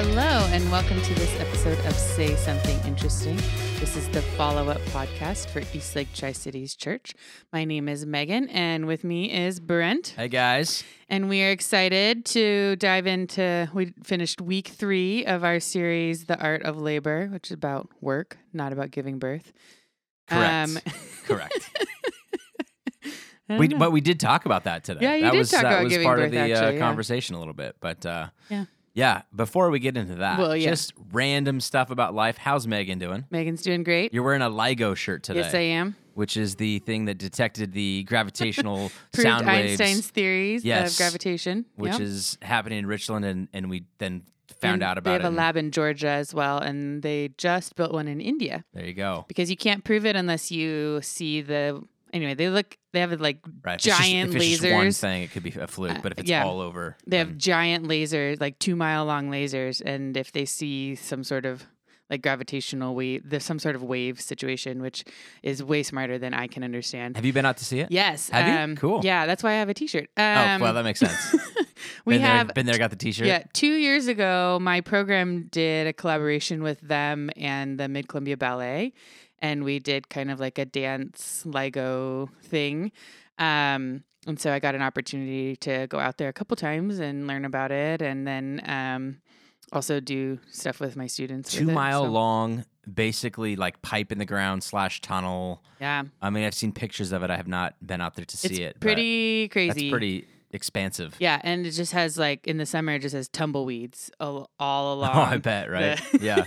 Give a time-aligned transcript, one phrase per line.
[0.00, 3.34] Hello, and welcome to this episode of Say Something Interesting.
[3.80, 7.14] This is the follow up podcast for Eastlake Tri Cities Church.
[7.52, 10.14] My name is Megan, and with me is Brent.
[10.16, 10.84] Hey guys.
[11.08, 13.68] And we are excited to dive into.
[13.74, 18.38] We finished week three of our series, The Art of Labor, which is about work,
[18.52, 19.52] not about giving birth.
[20.28, 20.70] Correct.
[20.70, 20.78] Um,
[21.26, 21.70] Correct.
[23.48, 23.78] We, know.
[23.78, 25.00] but we did talk about that today.
[25.02, 26.70] Yeah, you that did was, talk that about was giving part birth, of the uh,
[26.70, 26.78] yeah.
[26.78, 27.74] conversation a little bit.
[27.80, 28.66] But uh, Yeah.
[28.98, 29.22] Yeah.
[29.34, 30.70] Before we get into that, Well, yeah.
[30.70, 32.36] just random stuff about life.
[32.36, 33.24] How's Megan doing?
[33.30, 34.12] Megan's doing great.
[34.12, 35.94] You're wearing a LIGO shirt today, Yes, I am.
[36.14, 40.92] which is the thing that detected the gravitational sound waves, Einstein's theories Yes.
[40.92, 41.64] of gravitation.
[41.76, 42.00] which Yep.
[42.00, 44.22] is happening in Richland, and, and we then
[44.60, 45.18] found And out about it.
[45.18, 45.34] They have it.
[45.34, 48.94] a lab in Georgia as well, and they just built one in India there you
[48.94, 49.24] go.
[49.28, 51.80] because you can't prove it unless you see the.
[52.12, 52.76] Anyway, they look.
[52.92, 53.72] They have like Right.
[53.72, 55.00] If it's just- giant it's just one lasers.
[55.00, 55.98] thing, it could be a fluke.
[55.98, 56.44] Uh, But if it's yeah.
[56.44, 60.94] all over, They have giant lasers, like two mile long lasers, and if they see
[60.94, 61.66] some sort of
[62.10, 65.04] like gravitational wave, there's some sort of wave situation, which
[65.42, 67.16] is way smarter than I can understand.
[67.16, 67.90] have you been out to see it?
[67.90, 68.30] Yes.
[68.30, 68.54] Have you?
[68.58, 69.02] um, Cool.
[69.04, 70.08] Yeah, that's why I have a T-shirt.
[70.16, 71.34] Oh, Um, well, that makes sense.
[72.06, 73.26] we been have there, been there, got the T-shirt.
[73.26, 78.38] Yeah, two years ago, my program did a collaboration with them and the Mid Columbia
[78.38, 78.94] Ballet,
[79.40, 82.92] and we did kind of like a dance LIGO thing.
[83.38, 87.26] Um, and so I got an opportunity to go out there a couple times and
[87.26, 89.18] learn about it, and then um,
[89.72, 91.52] also do stuff with my students.
[91.52, 95.62] two it, mile so, long, basically like pipe in the ground slash tunnel.
[95.80, 97.30] Yeah, I mean, I've seen pictures of it.
[97.30, 98.80] I have not been out there to see it's it.
[98.80, 99.68] pretty crazy.
[99.82, 101.14] That's pretty expansive.
[101.18, 104.94] Yeah, and it just has like in the summer, it just has tumbleweeds all, all
[104.98, 105.16] along.
[105.16, 105.70] Oh, I bet.
[105.70, 106.00] Right.
[106.12, 106.44] the- yeah.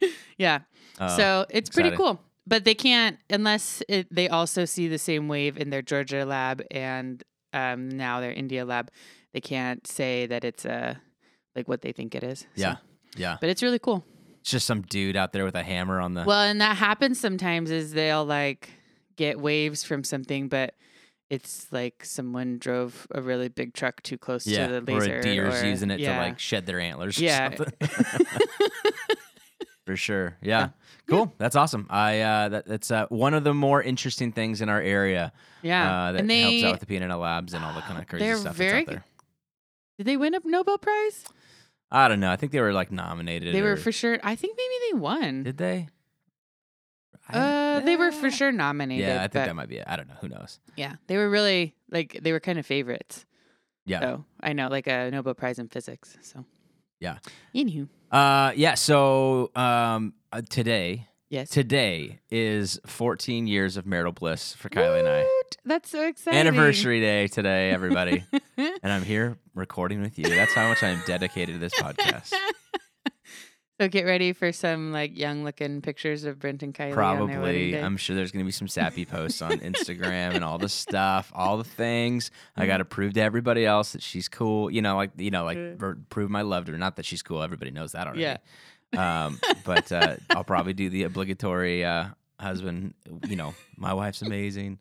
[0.36, 0.58] yeah.
[1.08, 2.20] So it's pretty cool.
[2.46, 6.62] But they can't unless it, they also see the same wave in their Georgia lab
[6.70, 7.22] and
[7.52, 8.90] um, now their India lab.
[9.32, 10.96] They can't say that it's uh,
[11.54, 12.40] like what they think it is.
[12.40, 12.76] So- yeah.
[13.14, 13.36] Yeah.
[13.40, 14.04] but it's really cool.
[14.40, 16.24] It's just some dude out there with a hammer on the.
[16.24, 18.70] Well, and that happens sometimes is they'll like
[19.16, 20.74] get waves from something, but
[21.30, 24.66] it's like someone drove a really big truck too close yeah.
[24.66, 26.16] to the laser, or a deer's or- using it yeah.
[26.16, 27.18] to like shed their antlers.
[27.20, 27.50] or Yeah.
[29.92, 30.38] For sure.
[30.40, 30.70] Yeah.
[31.06, 31.34] Cool.
[31.36, 31.86] That's awesome.
[31.90, 35.32] I uh that, that's uh, one of the more interesting things in our area.
[35.60, 36.06] yeah.
[36.06, 38.06] Uh, that and they helps out with the Peanut Labs and all the kind of
[38.06, 39.04] crazy They're stuff very that's out there.
[39.98, 41.26] did they win a Nobel Prize?
[41.90, 42.32] I don't know.
[42.32, 43.54] I think they were like nominated.
[43.54, 44.18] They were for sure.
[44.22, 45.42] I think maybe they won.
[45.42, 45.88] Did they?
[47.28, 49.06] Uh, they were for sure nominated.
[49.06, 49.84] Yeah, I think that might be it.
[49.86, 50.16] I don't know.
[50.22, 50.58] Who knows?
[50.76, 53.26] yeah, they were really like they were kind of favorites.
[53.84, 54.00] Yeah.
[54.00, 56.16] So I know, like a Nobel Prize in physics.
[56.22, 56.46] So
[57.00, 57.18] Yeah.
[57.54, 58.74] Anywho, Uh, yeah.
[58.74, 61.48] So um, uh, today, yes.
[61.48, 65.20] today is 14 years of marital bliss for Kylie and I.
[65.22, 65.56] Woot!
[65.64, 66.38] That's so exciting.
[66.38, 68.24] Anniversary day today, everybody,
[68.56, 70.26] and I'm here recording with you.
[70.26, 72.32] That's how much I'm dedicated to this podcast.
[73.82, 76.96] So get ready for some like young looking pictures of Brent and Kylie.
[76.96, 77.80] on their Probably, day.
[77.80, 81.56] I'm sure there's gonna be some sappy posts on Instagram and all the stuff, all
[81.58, 82.30] the things.
[82.56, 84.70] I got to prove to everybody else that she's cool.
[84.70, 85.74] You know, like you know, like Yeah.
[85.76, 86.78] ver- prove my love to her.
[86.78, 87.42] Not that she's cool.
[87.42, 88.22] Everybody knows that already.
[88.22, 88.36] Yeah.
[88.96, 92.06] Um, but uh, I'll probably do the obligatory uh,
[92.38, 92.94] husband.
[93.26, 94.78] You know, my wife's amazing.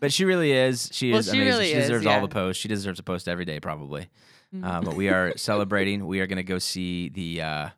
[0.00, 0.88] But she really is.
[0.92, 1.46] She Well, is she amazing.
[1.48, 2.60] really she is, deserves all the posts.
[2.60, 4.08] She deserves a post every day, probably.
[4.54, 4.64] Mm.
[4.64, 6.06] Uh, but we are celebrating.
[6.06, 7.68] We are going to go see the uh,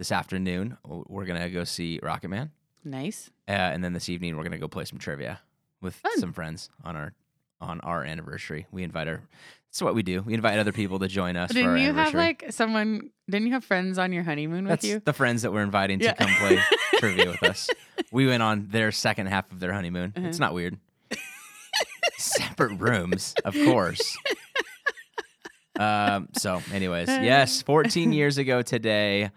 [0.00, 0.78] this afternoon.
[0.82, 2.50] We're going to go see Rocket Man.
[2.82, 3.28] nice.
[3.46, 5.40] Uh, and then this evening we're gonna go play some trivia
[5.82, 6.18] with Fun.
[6.20, 7.12] some friends on our
[7.60, 8.66] on our anniversary.
[8.72, 9.20] We invite our.
[9.68, 10.22] It's what we do.
[10.22, 13.10] We invite other people to join us for our Didn't you have like someone?
[13.28, 15.02] Didn't you have friends on your honeymoon That's with you?
[15.04, 16.12] the friends that we're inviting Yeah.
[16.14, 16.58] to come play
[16.98, 17.68] trivia with us.
[18.10, 20.14] We went on their second half of their honeymoon.
[20.16, 20.28] Uh-huh.
[20.28, 20.78] It's not weird.
[22.16, 24.16] Separate rooms, of course.
[25.78, 29.30] Um, so, anyways, yes, 14 years ago today,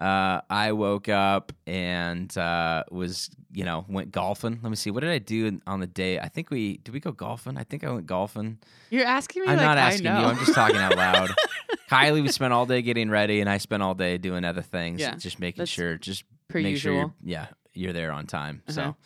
[0.00, 4.58] uh, I woke up and uh, was, you know, went golfing.
[4.62, 4.90] Let me see.
[4.90, 6.18] What did I do on the day?
[6.18, 7.56] I think we did we go golfing?
[7.58, 8.58] I think I went golfing.
[8.88, 9.48] You're asking me.
[9.48, 10.12] I'm like not asking you.
[10.12, 11.30] I'm just talking out loud.
[11.90, 15.00] Kylie, we spent all day getting ready, and I spent all day doing other things.
[15.00, 18.62] Yeah, just making sure, just make sure, you're, yeah, you're there on time.
[18.68, 18.74] Uh-huh.
[18.74, 18.96] So,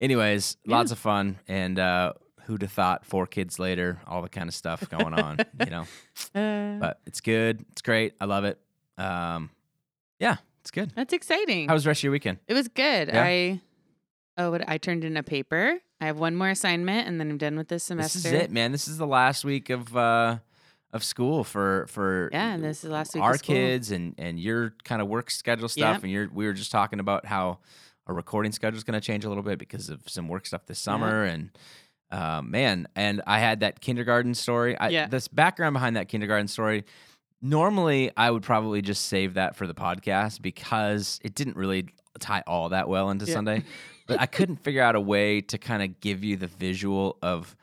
[0.00, 0.76] anyways, Yeah.
[0.76, 2.12] lots of fun, and uh,
[2.44, 3.06] who'd have thought?
[3.06, 5.86] Four kids later, all the kind of stuff going on, you know.
[6.34, 7.64] Uh, But it's good.
[7.72, 8.14] It's great.
[8.20, 8.58] I love it.
[8.98, 9.50] Um,
[10.18, 10.92] yeah, it's good.
[10.94, 11.68] that's exciting.
[11.68, 12.38] How was the rest of your weekend?
[12.48, 13.08] It was good.
[13.08, 13.22] Yeah?
[13.22, 13.60] I
[14.38, 15.78] oh, what, I turned in a paper.
[16.00, 18.18] I have one more assignment, and then I'm done with this semester.
[18.18, 18.72] This is it, man.
[18.72, 20.38] This is the last week of uh,
[20.92, 23.22] of school for for Yeah, and this is last week.
[23.22, 26.02] our kids and and your kind of work schedule stuff Yep.
[26.04, 27.58] and you're we were just talking about how
[28.06, 30.66] our recording schedule is going to change a little bit because of some work stuff
[30.66, 31.50] this summer and
[32.10, 35.06] uh, man and i had that kindergarten story I, Yeah.
[35.08, 36.84] this background behind that kindergarten story
[37.46, 41.88] Normally, I would probably just save that for the podcast because it didn't really
[42.18, 43.34] tie all that well into Yeah.
[43.34, 43.64] Sunday.
[44.06, 47.54] But I couldn't figure out a way to kind of give you the visual of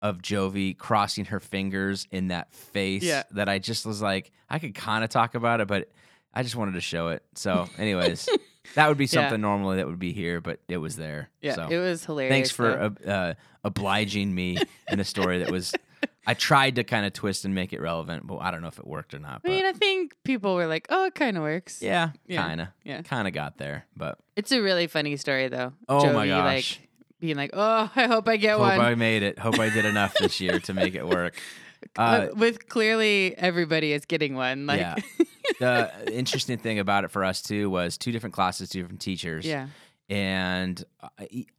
[0.00, 3.24] of Jovi crossing her fingers in that face Yeah.
[3.32, 5.90] that I just was like, I could kind of talk about it, but
[6.32, 7.22] I just wanted to show it.
[7.34, 8.26] So, anyways,
[8.76, 9.08] that would be Yeah.
[9.10, 11.28] something normally that would be here, but it was there.
[11.42, 12.32] Yeah, So it was hilarious.
[12.32, 13.34] thanks for uh, uh,
[13.64, 14.56] obliging me
[14.88, 15.74] in a story that was.
[16.26, 18.78] I tried to kind of twist and make it relevant, but I don't know if
[18.78, 19.40] it worked or not.
[19.44, 22.42] I mean, I think people were like, "Oh, it kind of works." yeah, Yeah.
[22.42, 23.02] kind of, Yeah.
[23.02, 23.86] kind of got there.
[23.96, 25.72] But It's a really funny story though.
[25.88, 26.78] Oh my gosh.
[26.78, 26.88] like
[27.20, 29.38] being like, "Oh, I hope I get hope one." Hope I made it.
[29.38, 31.34] Hope I did enough this year to make it work.
[31.96, 34.66] Uh, Uh, with clearly everybody is getting one.
[34.66, 34.96] Like, yeah.
[35.58, 39.46] the interesting thing about it for us too was two different classes, two different teachers.
[39.46, 39.68] yeah,
[40.10, 41.08] and uh,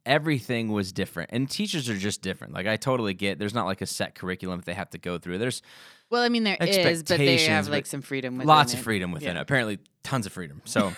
[0.06, 3.82] everything was different and teachers are just different like i totally get there's not like
[3.82, 5.62] a set curriculum that they have to go through there's
[6.10, 8.36] Well, I mean, there is, but they have like some freedom.
[8.36, 9.40] Within lots of freedom within Yeah.
[9.40, 10.92] it apparently tons of freedom so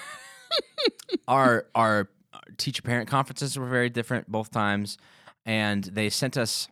[1.27, 2.09] our our
[2.57, 4.97] teacher parent conferences were very different both times
[5.45, 6.67] and they sent us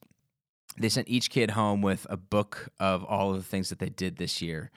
[0.78, 3.89] they sent each kid home with a book of all of the things that they
[3.89, 4.72] did this year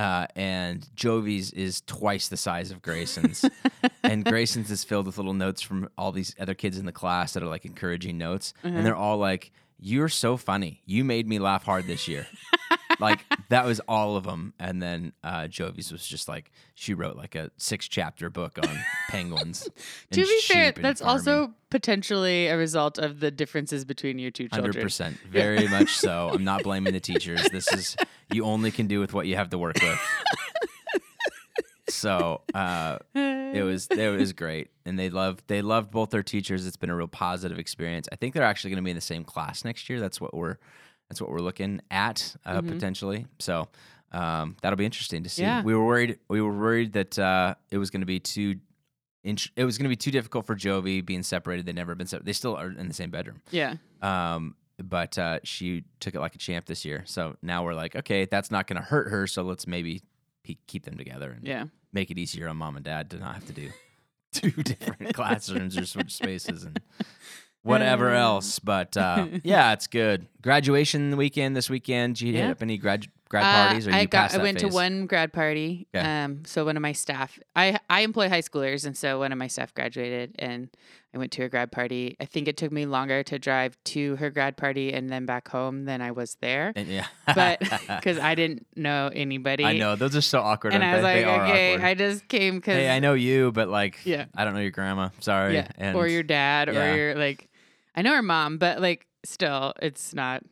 [0.00, 3.44] uh, and Jovi's is twice the size of Grayson's,
[4.02, 7.34] and Grayson's is filled with little notes from all these other kids in the class
[7.34, 8.74] that are like encouraging notes, Uh-huh.
[8.76, 10.80] and they're all like, "You're so funny.
[10.86, 12.26] You made me laugh hard this year."
[13.00, 17.16] like that was all of them, and then uh, Jovi's was just like she wrote
[17.16, 19.68] like a six chapter book on penguins.
[20.12, 21.18] To be fair, that's farming.
[21.18, 24.72] also potentially a result of the differences between your two children.
[24.72, 26.30] Hundred percent, very much so.
[26.32, 27.42] I'm not blaming the teachers.
[27.50, 27.96] This is
[28.32, 29.98] you only can do with what you have to work with.
[31.88, 36.66] so uh, it was it was great, and they loved they loved both their teachers.
[36.66, 38.08] It's been a real positive experience.
[38.12, 40.00] I think they're actually going to be in the same class next year.
[40.00, 40.56] That's what we're
[41.10, 42.68] that's what we're looking at uh, Mhm.
[42.68, 43.26] potentially.
[43.40, 43.68] So
[44.12, 45.42] um, that'll be interesting to see.
[45.42, 45.62] Yeah.
[45.62, 48.56] We were worried we were worried that uh, it was going to be too.
[49.24, 51.66] int- It was going to be too difficult for Jovi being separated.
[51.66, 52.26] They've never been separated.
[52.26, 53.42] They still are in the same bedroom.
[53.50, 53.74] Yeah.
[54.02, 57.02] Um, but uh, she took it like a champ this year.
[57.06, 59.26] So now we're like, okay, that's not going to hurt her.
[59.26, 60.02] So let's maybe
[60.44, 61.64] pe- keep them together and Yeah.
[61.92, 63.68] make it easier on mom and dad to not have to do
[64.32, 66.80] two different classrooms or switch spaces and
[67.62, 68.18] whatever Uh.
[68.20, 68.58] else.
[68.58, 70.26] But uh, yeah, it's good.
[70.42, 72.16] Graduation weekend this weekend.
[72.16, 74.34] Did you hit up any grad grad Uh, parties or I got.
[74.34, 74.70] I went phase?
[74.70, 75.86] to one grad party.
[75.94, 76.04] Okay.
[76.24, 76.42] Um.
[76.46, 79.48] So one of my staff, I I employ high schoolers, and so one of my
[79.48, 80.70] staff graduated, and
[81.14, 82.16] I went to a grad party.
[82.20, 85.48] I think it took me longer to drive to her grad party and then back
[85.48, 87.58] home than I was there, And, yeah, but
[87.88, 89.64] because I didn't know anybody.
[89.64, 90.72] I know those are so awkward.
[90.72, 91.02] And I was they?
[91.02, 91.86] like, They okay, awkward.
[91.86, 94.26] I just came because hey, I know you, but like, Yeah.
[94.36, 95.08] I don't know your grandma.
[95.18, 95.54] Sorry.
[95.54, 96.92] yeah, And or your dad, yeah.
[96.92, 97.48] or your like,
[97.96, 100.42] I know her mom, but like, still, it's not.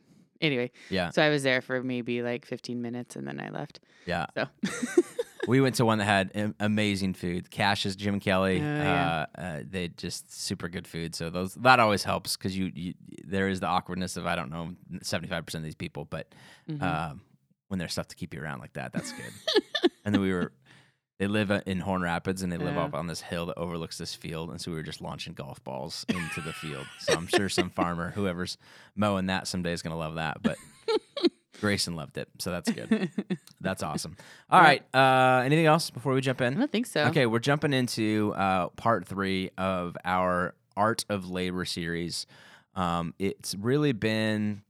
[0.41, 3.81] Anyway, yeah, so I was there for maybe like 15 minutes, and then I left.
[4.05, 4.27] yeah.
[4.35, 4.47] So
[5.49, 7.49] We went to one that had amazing food.
[7.49, 8.59] Cash's Jim Kelly.
[8.59, 9.25] Oh, yeah.
[9.35, 11.15] uh, uh, they just super good food.
[11.15, 12.93] So those that always helps because you, you
[13.25, 16.27] there is the awkwardness of I don't know seventy five percent of these people, but
[16.69, 16.81] mhm.
[16.83, 17.21] um,
[17.67, 19.91] when there's stuff to keep you around like that, that's good.
[20.05, 20.51] and then we were.
[21.19, 22.85] They live uh, in Horn Rapids and they live Yeah.
[22.85, 24.49] up on this hill that overlooks this field.
[24.51, 26.85] And so we were just launching golf balls into the field.
[26.99, 28.57] So I'm sure some farmer, whoever's
[28.95, 30.41] mowing that someday is going to love that.
[30.41, 30.57] But
[31.59, 32.29] Grayson loved it.
[32.39, 33.09] So that's good.
[33.61, 34.15] That's awesome.
[34.49, 34.81] All right.
[34.95, 36.53] Uh, anything else before we jump in?
[36.55, 37.01] I don't think so.
[37.07, 42.25] Okay, we're jumping into uh, part three of our Art of Labor series.
[42.75, 44.61] Um, it's really been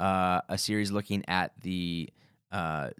[0.00, 2.10] uh, a series looking at the
[2.50, 2.90] uh,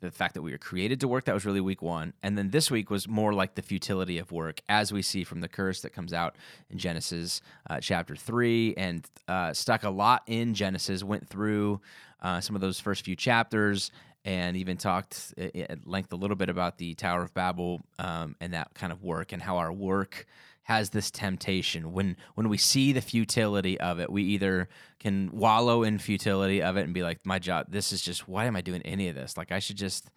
[0.00, 1.24] the fact that we were created to work.
[1.24, 4.32] That was really week one, and then this week was more like the futility of
[4.32, 6.36] work, as we see from the curse that comes out
[6.70, 11.02] in Genesis uh, chapter three, and uh, stuck a lot in Genesis.
[11.02, 11.80] Went through
[12.20, 13.90] uh, some of those first few chapters
[14.24, 18.52] and even talked at length a little bit about the Tower of Babel um, and
[18.54, 20.26] that kind of work and how our work
[20.66, 21.92] has this temptation.
[21.92, 24.68] When when we see the futility of it we either
[24.98, 28.46] can wallow in futility of it and be like my job this is just why
[28.46, 29.36] am i doing any of this?
[29.36, 30.10] Like i should just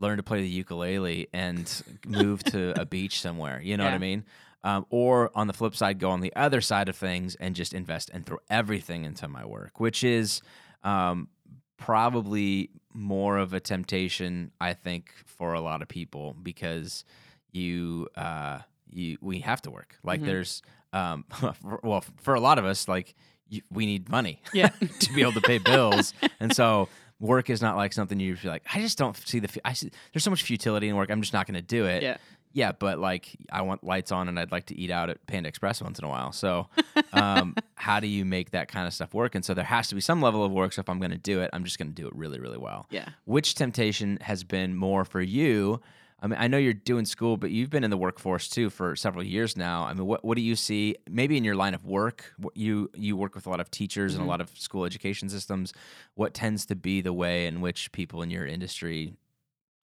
[0.00, 3.60] learn to play the ukulele and move to a beach somewhere.
[3.62, 4.24] You know what i mean?
[4.64, 7.74] Um, or on the flip side go on the other side of things and just
[7.74, 10.40] invest and throw everything into my work which is
[10.82, 11.28] um,
[11.76, 17.04] probably more of a temptation i think for a lot of people because
[17.52, 18.60] you uh
[18.90, 20.26] you we have to work like Mhm.
[20.26, 20.62] there's
[20.92, 21.24] um
[21.62, 23.14] for, well for a lot of us like
[23.48, 24.68] you, we need money Yeah.
[25.00, 26.88] to be able to pay bills and so
[27.20, 29.90] work is not like something you feel like i just don't see the i see
[30.12, 32.16] there's so much futility in work i'm just not going to do it Yeah.
[32.56, 35.48] Yeah, but like I want lights on and I'd like to eat out at Panda
[35.48, 36.30] Express once in a while.
[36.30, 36.68] So,
[37.12, 39.34] um, how do you make that kind of stuff work?
[39.34, 40.72] And so there has to be some level of work.
[40.72, 42.56] So if I'm going to do it, I'm just going to do it really, really
[42.58, 42.86] well.
[42.90, 43.08] Yeah.
[43.24, 45.80] Which temptation has been more for you?
[46.24, 48.96] I mean, I know you're doing school, but you've been in the workforce too for
[48.96, 49.84] several years now.
[49.84, 50.96] I mean, what what do you see?
[51.06, 54.12] Maybe in your line of work, what you you work with a lot of teachers
[54.12, 54.22] Mm-hmm.
[54.22, 55.74] and a lot of school education systems.
[56.14, 59.12] What tends to be the way in which people in your industry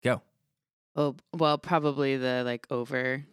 [0.02, 0.22] go
[0.96, 3.26] Oh, well, probably the like over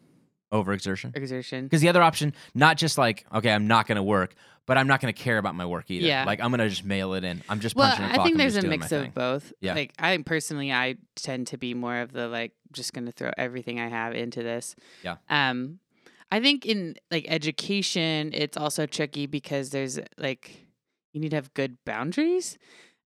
[0.51, 1.15] overexertion?
[1.15, 1.65] exertion.
[1.65, 4.35] Because the other option, not just like, okay, I'm not going to work,
[4.65, 6.05] but I'm not going to care about my work either.
[6.05, 6.25] Yeah.
[6.25, 7.41] Like I'm going to just mail it in.
[7.49, 8.25] I'm just Well, punching a I clock.
[8.25, 9.11] think I'm there's a mix of thing.
[9.13, 9.53] both.
[9.61, 9.73] Yeah.
[9.75, 13.31] Like I personally, I tend to be more of the like just going to throw
[13.37, 14.75] everything I have into this.
[15.03, 15.17] Yeah.
[15.29, 15.79] Um,
[16.31, 20.67] I think in like education, it's also tricky because there's like
[21.13, 22.57] you need to have good boundaries.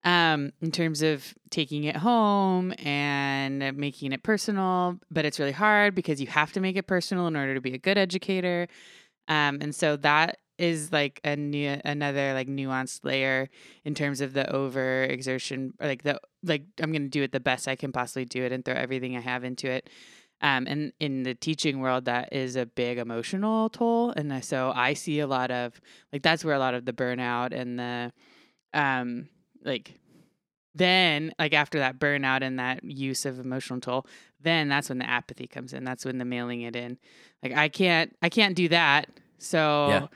[0.02, 5.94] Um, in terms of taking it home and making it personal, but it's really hard
[5.94, 8.66] because you have to make it personal in order to be a good educator.
[9.28, 13.48] Um, and so that is like a new another like nuanced layer
[13.84, 17.40] in terms of the over exertion or like the like I'm gonna do it the
[17.40, 19.88] best I can possibly do it and throw everything I have into it.
[20.42, 24.94] Um, and in the teaching world, that is a big emotional toll, and so I
[24.94, 25.80] see a lot of
[26.12, 28.12] like that's where a lot of the burnout and the
[28.74, 29.28] um
[29.64, 29.94] like
[30.74, 34.06] then like after that burnout and that use of emotional toll
[34.40, 36.96] then that's when the apathy comes in that's when the mailing it in
[37.42, 40.06] like i can't i can't do that so Yeah.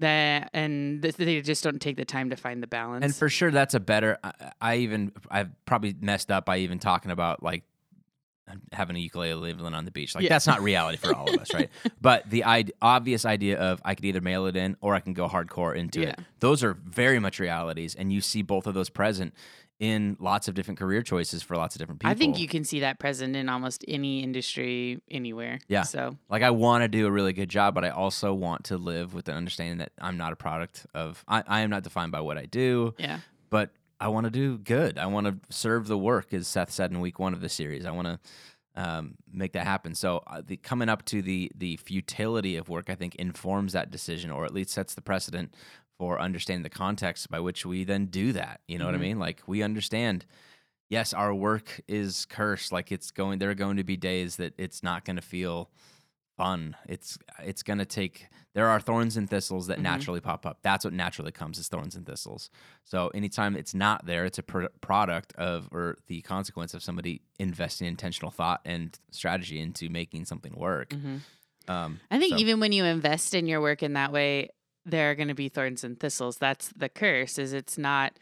[0.00, 3.50] that and they just don't take the time to find the balance And for sure,
[3.50, 4.18] that's a better.
[4.24, 7.64] I, I even I've probably messed up by even talking about like
[8.72, 10.14] having a ukulele living on the beach.
[10.14, 10.30] Like Yeah.
[10.30, 11.70] that's not reality for all of us, right?
[12.00, 12.44] But the
[12.82, 16.00] obvious idea of I could either mail it in or I can go hardcore into
[16.02, 16.18] it.
[16.40, 19.34] Those are very much realities, and you see both of those present
[19.78, 22.10] in lots of different career choices for lots of different people.
[22.10, 25.84] i think you can see that present in almost any industry anywhere Yeah.
[25.84, 28.76] so like I want to do a really good job, but I also want to
[28.76, 31.24] live with the understanding that I'm not a product of.
[31.26, 32.94] I, I am not defined by what I do.
[32.98, 34.98] yeah but I want to do good.
[34.98, 37.84] I want to serve the work, as Seth said in week one of the series.
[37.84, 38.18] I want to
[38.74, 39.94] um, make that happen.
[39.94, 43.90] So uh, the coming up to the the futility of work, I think, informs that
[43.90, 45.54] decision, or at least sets the precedent
[45.98, 48.60] for understanding the context by which we then do that.
[48.66, 49.00] You know what I Mhm.
[49.02, 49.18] mean?
[49.18, 50.24] Like we understand.
[50.88, 52.72] Yes, our work is cursed.
[52.72, 53.38] Like it's going.
[53.38, 55.70] There are going to be days that it's not going to feel
[56.38, 56.74] fun.
[56.88, 58.28] It's it's going to take.
[58.52, 59.82] There are thorns and thistles that Mhm.
[59.82, 60.58] naturally pop up.
[60.62, 62.50] That's what naturally comes is thorns and thistles.
[62.84, 67.22] So anytime it's not there, it's a pr- product of or the consequence of somebody
[67.38, 70.92] investing intentional thought and strategy into making something work.
[70.92, 71.18] hmm
[71.68, 74.48] Um, I think so- even when you invest in your work in that way,
[74.84, 76.38] there are going to be thorns and thistles.
[76.38, 77.38] That's the curse.
[77.38, 78.18] Is it's not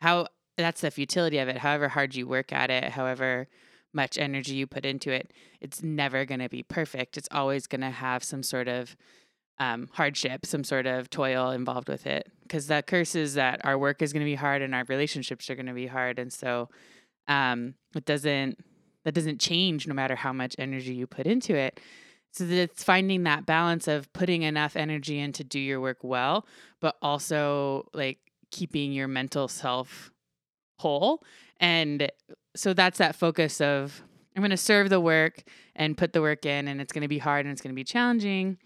[0.00, 1.56] how that's the futility of it.
[1.58, 3.48] However hard you work at it, however
[3.94, 7.16] much energy you put into it, it's never going to be perfect.
[7.16, 8.94] It's always going to have some sort of
[9.58, 12.30] um, hardship, some sort of toil involved with it.
[12.42, 15.48] Because the curse is that our work is going to be hard and our relationships
[15.48, 16.68] are going to be hard, and so
[17.28, 18.58] um, it doesn't
[19.04, 21.80] that doesn't change no matter how much energy you put into it.
[22.32, 25.98] So that it's finding that balance of putting enough energy in to do your work
[26.02, 26.46] well,
[26.80, 28.18] but also like
[28.50, 30.12] keeping your mental self
[30.78, 31.22] whole.
[31.60, 32.10] And
[32.56, 34.02] so that's that focus of
[34.34, 35.42] I'm going to serve the work
[35.76, 37.78] and put the work in, and it's going to be hard and it's going to
[37.78, 38.58] be challenging.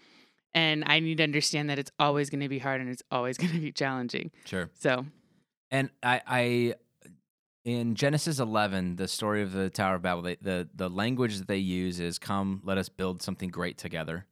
[0.56, 3.36] And I need to understand that it's always going to be hard and it's always
[3.42, 4.32] going to be challenging.
[4.46, 4.70] sure.
[4.80, 5.04] So,
[5.70, 6.74] And I, I
[7.66, 11.46] in Genesis 11, the story of the Tower of Babel, they, the the language that
[11.48, 14.26] they use is "Come, let us build something great together.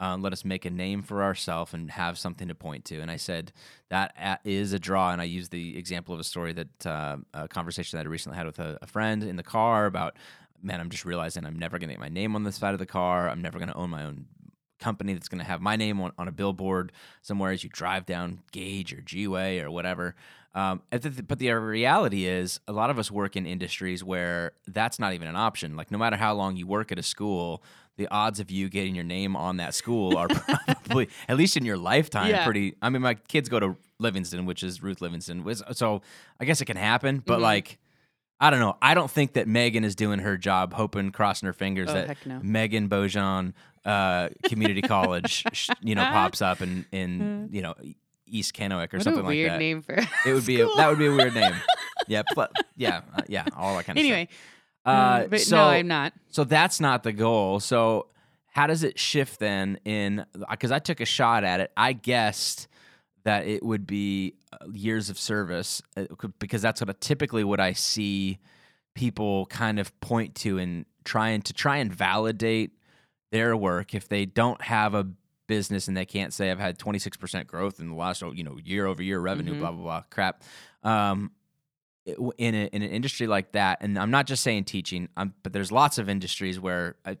[0.00, 3.10] Um, let us make a name for ourselves and have something to point to." And
[3.10, 3.52] I said
[3.90, 7.16] that is a- a draw, and I used the example of a story that uh,
[7.34, 10.16] a conversation that I recently had with a, a friend in the car about,
[10.62, 12.78] man, I'm just realizing I'm never going to get my name on the side of
[12.78, 13.28] the car.
[13.28, 14.26] I'm never going to own my own
[14.78, 16.92] company that's going to have my name on, on a billboard
[17.22, 20.14] somewhere as you drive down Gage or G Way or whatever.
[20.54, 25.12] Um, but the reality is, a lot of us work in industries where that's not
[25.12, 25.76] even an option.
[25.76, 27.62] Like, no matter how long you work at a school,
[27.96, 30.28] the odds of you getting your name on that school are
[30.84, 32.44] probably, at least in your lifetime, Yeah.
[32.44, 32.74] pretty.
[32.80, 35.44] I mean, my kids go to Livingston, which is Ruth Livingston,
[35.74, 36.02] so
[36.40, 37.22] I guess it can happen.
[37.24, 37.42] But Mhm.
[37.42, 37.78] like,
[38.40, 38.76] I don't know.
[38.80, 42.24] I don't think that Megan is doing her job, hoping, crossing her fingers oh, that
[42.26, 42.40] no.
[42.42, 43.52] Megan Bojan
[43.84, 45.44] uh, Community College,
[45.82, 47.74] you know, pops up in in you know
[48.26, 49.58] East Kennewick or What something a like weird that.
[49.58, 49.94] name for
[50.26, 51.54] It would be a, that would be a weird name.
[52.06, 54.28] Yeah, pl- yeah, uh, yeah, all that kind of anyway.
[54.30, 54.94] stuff.
[54.94, 56.14] Uh, um, but so no, I'm not.
[56.30, 57.60] so that's not the goal.
[57.60, 58.06] So
[58.46, 59.78] how does it shift then?
[59.84, 62.66] In because I took a shot at it, I guessed
[63.28, 66.04] that it would be uh, years of service uh,
[66.38, 68.38] because that's what I, typically what I see
[68.94, 72.70] people kind of point to and trying to try and validate
[73.30, 75.06] their work if they don't have a
[75.46, 78.56] business and they can't say I've had 26% growth in the last oh, you know
[78.64, 79.58] year over year revenue Mhm.
[79.58, 80.42] blah blah blah crap
[80.82, 81.30] um
[82.06, 85.52] in a, in an industry like that and I'm not just saying teaching um, but
[85.52, 87.18] there's lots of industries where I,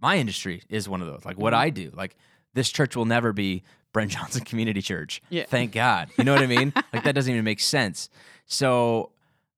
[0.00, 1.58] my industry is one of those like what Mhm.
[1.58, 2.16] I do like
[2.54, 5.20] this church will never be Brent Johnson Community Church.
[5.28, 5.44] Yeah.
[5.46, 6.08] thank God.
[6.18, 6.72] You know what I mean?
[6.92, 8.08] Like that doesn't even make sense.
[8.46, 9.12] So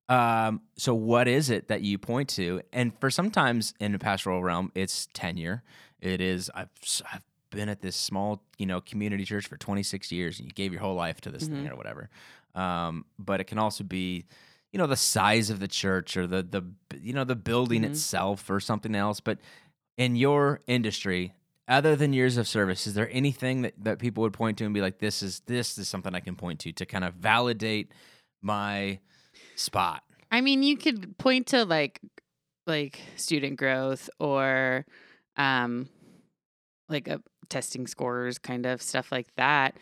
[0.08, 2.60] um so what is it that you point to?
[2.72, 5.62] And for sometimes in the pastoral realm it's tenure.
[6.00, 6.68] It is I've
[7.12, 10.72] I've been at this small you know community church for 26 years and you gave
[10.72, 11.72] your whole life to this thing Mhm.
[11.72, 12.10] or whatever.
[12.54, 14.26] Um but it can also be
[14.72, 16.62] you know the size of the church or the the
[17.00, 17.90] you know the building Mhm.
[17.90, 19.20] itself or something else.
[19.20, 19.38] But
[19.96, 21.32] in your industry
[21.68, 24.74] other than years of service is there anything that, that people would point to and
[24.74, 27.90] be like this is this is something i can point to to kind of validate
[28.42, 28.98] my
[29.56, 30.02] spot
[30.32, 32.00] I mean, you could point to like
[32.66, 34.84] like student growth or
[35.36, 35.88] um
[36.88, 39.76] like a testing scores kind of stuff like that.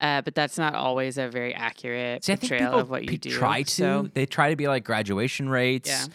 [0.00, 3.30] Uh, but that's not always a very accurate See, portrayal of what you pe- do.
[3.30, 3.70] try to.
[3.70, 6.06] So, They try to be like graduation rates Yeah.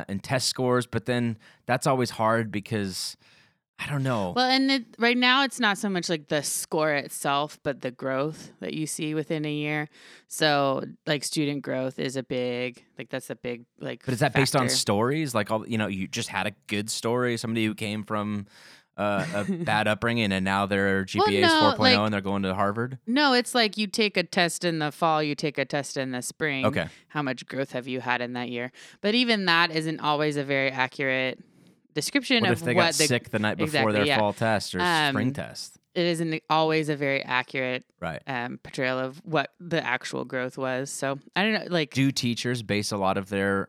[0.00, 1.36] uh, and test scores, but then
[1.66, 3.16] that's always hard because
[3.82, 4.32] I don't know.
[4.36, 7.90] well, and it, right now it's not so much like the score itself, but the
[7.90, 9.88] growth that you see within a year.
[10.28, 14.04] So, like student growth is a big, like that's a big like.
[14.04, 15.34] but is that based on stories?
[15.34, 18.46] Like all you know, you just had a good story, somebody who came from
[18.96, 22.20] uh, a bad upbringing and now their GPA Well, is no, 4.0 like- and they're
[22.20, 22.98] going to Harvard.
[23.06, 26.12] No, it's like you take a test in the fall, you take a test in
[26.12, 26.66] the spring.
[26.66, 28.70] Okay, How much growth have you had in that year?
[29.00, 31.40] But even that isn't always a very accurate
[31.94, 34.18] description what of if they what got the sick the night before exactly, their yeah.
[34.18, 35.78] fall test or spring Um, test?
[35.94, 38.22] it isn't always a very accurate Right.
[38.26, 40.90] um, portrayal of what the actual growth was.
[40.90, 43.68] So I don't know, like Do teachers base a lot of their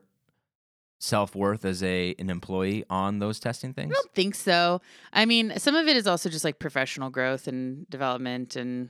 [1.00, 3.90] self worth as a an employee on those testing things?
[3.92, 4.80] I don't think so.
[5.12, 8.88] I mean, some of it is also just like professional growth and development and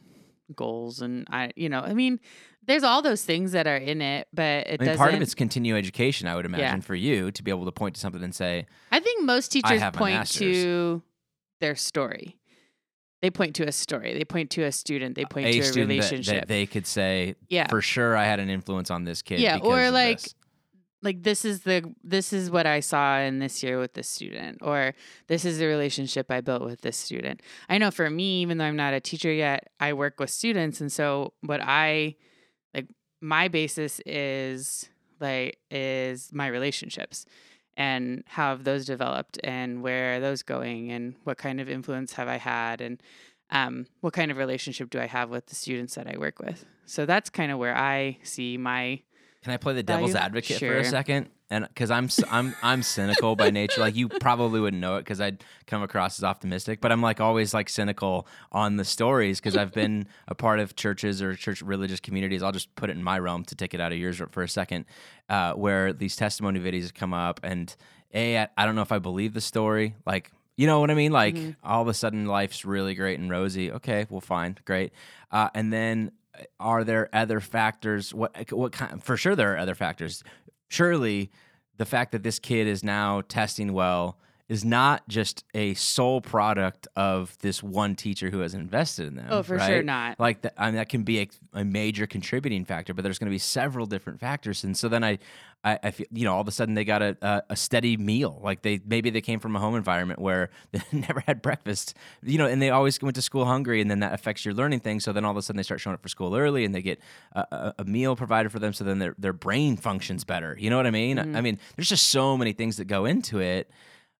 [0.55, 2.21] goals and I, you know, I mean,
[2.67, 5.35] there's all those things that are in it, but it I mean, part of it's
[5.35, 6.81] continuing education, I would imagine, Yeah.
[6.81, 9.83] for you to be able to point to something and say, I think most teachers
[9.93, 11.03] point to
[11.61, 12.39] their story.
[13.23, 14.13] They point to a story.
[14.13, 15.15] They point to a student.
[15.15, 16.35] They point a to a student that- relationship.
[16.41, 17.69] that, they could say, yeah.
[17.69, 19.41] for sure, I had an influence on this kid.
[19.41, 20.35] Yeah, or like- this."
[21.05, 24.59] Like this is the this is what I saw in this year with this student
[24.63, 24.95] or
[25.29, 27.43] this is the relationship I built with this student.
[27.69, 30.81] I know for me even though I'm not a teacher yet, I work with students
[30.81, 32.17] and so what I
[32.73, 32.89] like
[33.21, 34.89] my basis is
[35.21, 37.27] like is my relationships
[37.77, 42.15] and how have those developed and where are those going and what kind of influence
[42.15, 43.03] have I had and
[43.51, 46.65] um, what kind of relationship do I have with the students that I work with.
[46.87, 49.01] So that's kind of where I see my
[49.45, 50.25] Can I play the devil's value?
[50.25, 51.29] advocate for a second?
[51.51, 55.21] And because I'm I'm I'm cynical by nature, like you probably wouldn't know it because
[55.21, 59.55] I'd come across as optimistic, but I'm like always like cynical on the stories because
[59.55, 62.43] I've been a part of churches or church religious communities.
[62.43, 64.49] I'll just put it in my realm to take it out of yours for a
[64.49, 64.87] second,
[65.29, 67.77] uh, where these testimony videos come up, and
[68.15, 70.33] a I, I don't know if I believe the story, like.
[70.57, 71.11] You know what I mean?
[71.11, 71.57] Like Mhm.
[71.65, 73.73] all of a sudden, life's really great and rosy.
[73.73, 74.93] Okay, well, fine, great.
[75.33, 76.13] Uh, and then,
[76.59, 78.13] are there other factors?
[78.13, 79.03] What what kind?
[79.03, 80.23] For sure, there are other factors
[80.75, 81.31] surely
[81.77, 86.87] the fact that this kid is now testing well is not just a sole product
[86.97, 89.29] of this one teacher who has invested in them.
[89.31, 90.21] Oh, for sure not.
[90.21, 93.31] Like that, I mean, that can be a, a major contributing factor, but there's going
[93.31, 95.19] to be several different factors, and so then I,
[95.65, 97.97] I, I feel you know all of a sudden they got a, a, a steady
[97.97, 98.41] meal.
[98.43, 102.39] Like they maybe they came from a home environment where they never had breakfast, you
[102.39, 105.01] know, and they always went to school hungry, and then that affects your learning thing.
[105.01, 106.83] So then all of a sudden they start showing up for school early, and they
[106.83, 107.01] get
[107.33, 110.57] a, a, meal provided for them, so then their their brain functions better.
[110.59, 111.17] You know what I mean?
[111.17, 111.37] Mhm.
[111.37, 113.71] I mean, there's just so many things that go into it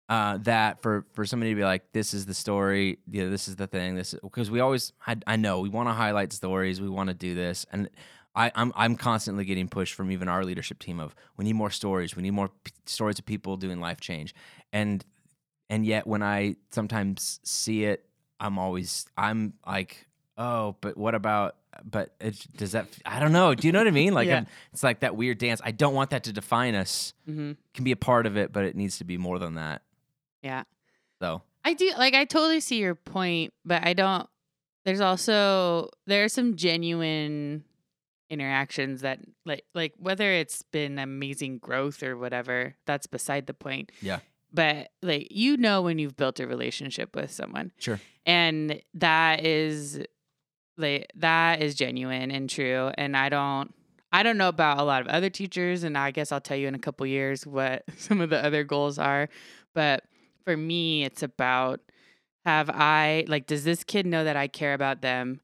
[0.09, 3.47] uh, that for for somebody to be like, this is the story, you know, this
[3.47, 6.31] is the thing, this is because we always, I, I know we want to highlight
[6.31, 7.89] stories, we want to do this, and
[8.35, 11.69] I, I'm I'm constantly getting pushed from even our leadership team of we need more
[11.71, 14.33] stories, we need more p- stories of people doing life change,
[14.73, 15.03] and
[15.69, 18.05] and yet when I sometimes see it,
[18.39, 21.55] I'm always I'm like, oh, but what about?
[21.83, 22.87] But it, does that?
[23.05, 23.53] I don't know.
[23.55, 24.13] Do you know what I mean?
[24.19, 24.45] Like, Yeah.
[24.71, 25.59] It's like that weird dance.
[25.63, 27.13] I don't want that to define us.
[27.25, 29.81] hmm Can be a part of it, but it needs to be more than that.
[30.41, 30.63] Yeah.
[31.21, 34.27] So I do like I totally see your point, but I don't
[34.85, 37.63] there's also there are some genuine
[38.29, 43.91] interactions that like like whether it's been amazing growth or whatever, that's beside the point.
[44.01, 44.19] Yeah.
[44.53, 47.71] But like you know when you've built a relationship with someone.
[47.77, 47.99] Sure.
[48.25, 49.99] And that is
[50.77, 53.73] like that is genuine and true and I don't
[54.11, 56.67] I don't know about a lot of other teachers and I guess I'll tell you
[56.67, 59.29] in a couple years what some of the other goals are,
[59.73, 60.03] but
[60.43, 61.79] for me it's about
[62.45, 65.41] have I like does this kid know that I care about them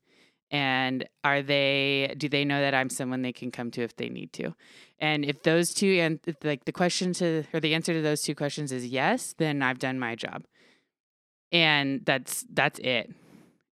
[0.52, 4.10] and are they do they know that I'm someone they can come to if they
[4.10, 4.54] need to?
[5.00, 8.36] And if those two and like the question to or the answer to those two
[8.36, 10.44] questions is yes, then I've done my job.
[11.54, 13.12] And that's that's it.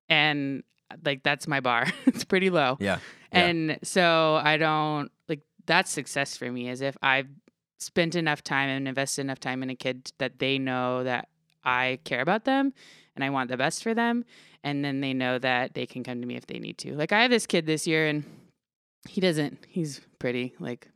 [0.08, 0.62] And
[1.04, 1.86] like that's my bar.
[2.06, 2.76] it's pretty low.
[2.80, 3.00] Yeah.
[3.32, 3.44] yeah.
[3.44, 7.28] And so I don't like that's success for me is if I've
[7.80, 11.28] spent enough time and invested enough time in a kid that they know that
[11.64, 12.72] I care about them
[13.16, 14.24] and I want the best for them.
[14.64, 16.94] And then they know that they can come to me if they need to.
[16.94, 18.24] Like I have this kid this year and
[19.08, 20.88] he doesn't, he's pretty, like,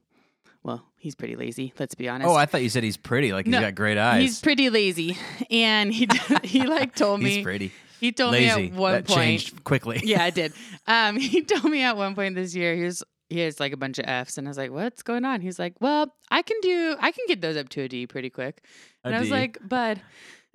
[0.64, 2.29] well, he's pretty lazy, let's be honest.
[2.29, 3.33] Oh, I thought you said he's pretty.
[3.33, 4.20] Like he's got great eyes.
[4.22, 5.16] He's pretty lazy.
[5.51, 6.09] And he,
[6.44, 7.72] he like told me, He's pretty.
[8.01, 8.57] he told Lazy.
[8.62, 10.01] me at one that point, changed quickly.
[10.05, 10.53] yeah, it did.
[10.87, 13.98] Um, he told me at one point this year, here's he has like a bunch
[13.98, 16.96] of Fs, and I was like, "What's going on?" He's like, "Well, I can do,
[17.01, 18.62] I can get those up to a D pretty quick."
[19.05, 19.35] And I was D.
[19.35, 20.03] like, "Bud,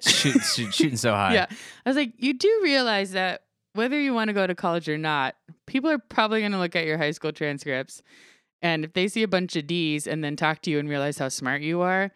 [0.02, 1.34] Shoot, shoot, shooting so high.
[1.34, 1.48] yeah."
[1.86, 4.98] I was like, "You do realize that whether you want to go to college or
[4.98, 8.02] not, people are probably going to look at your high school transcripts,
[8.62, 11.18] and if they see a bunch of Ds and then talk to you and realize
[11.18, 12.12] how smart you are,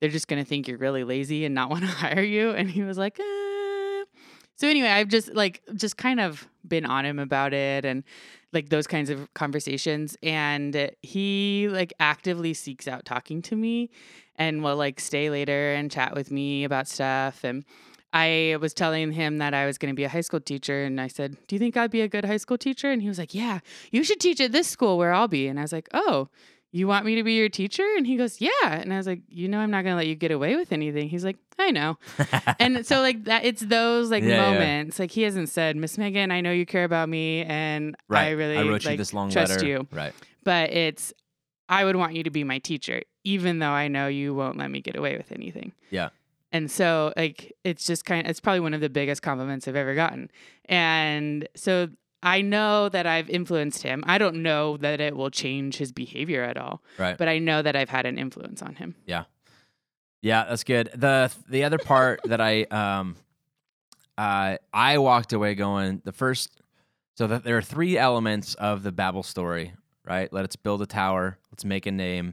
[0.00, 2.70] they're just going to think you're really lazy and not want to hire you." And
[2.70, 3.49] he was like, eh.
[4.60, 8.04] "So anyway, I've just like just kind of been on him about it and."
[8.52, 13.90] like those kinds of conversations and he like actively seeks out talking to me
[14.36, 17.64] and will like stay later and chat with me about stuff and
[18.12, 21.00] I was telling him that I was going to be a high school teacher and
[21.00, 23.18] I said, "Do you think I'd be a good high school teacher?" And he was
[23.18, 23.60] like, "Yeah,
[23.92, 26.28] you should teach at this school where I'll be." And I was like, "Oh,
[26.72, 29.20] you want me to be your teacher?" And he goes, "Yeah." And I was like,
[29.28, 31.70] "You know I'm not going to let you get away with anything." He's like, "I
[31.70, 31.98] know."
[32.58, 34.50] and so like that it's those like Yeah, yeah.
[34.52, 34.98] moments.
[34.98, 38.26] Like he hasn't said, "Miss Megan, I know you care about me and right.
[38.26, 39.66] I really I wrote like, you this long trust letter.
[39.66, 40.12] you." Right.
[40.44, 41.12] But it's
[41.68, 44.70] I would want you to be my teacher even though I know you won't let
[44.70, 45.72] me get away with anything.
[45.90, 46.08] Yeah.
[46.52, 49.76] And so like it's just kind of it's probably one of the biggest compliments I've
[49.76, 50.30] ever gotten.
[50.64, 51.88] And so
[52.22, 54.04] I know that I've influenced him.
[54.06, 57.16] I don't know that it will change his behavior at all, Right.
[57.16, 58.94] but I know that I've had an influence on him.
[59.06, 59.24] Yeah,
[60.20, 60.90] Yeah, that's good.
[60.94, 63.16] the The other part that I um,
[64.18, 66.56] uh, I walked away going the first.
[67.16, 69.74] So that there are three elements of the Babel story,
[70.06, 70.32] right?
[70.32, 71.38] Let us build a tower.
[71.50, 72.32] Let's make a name.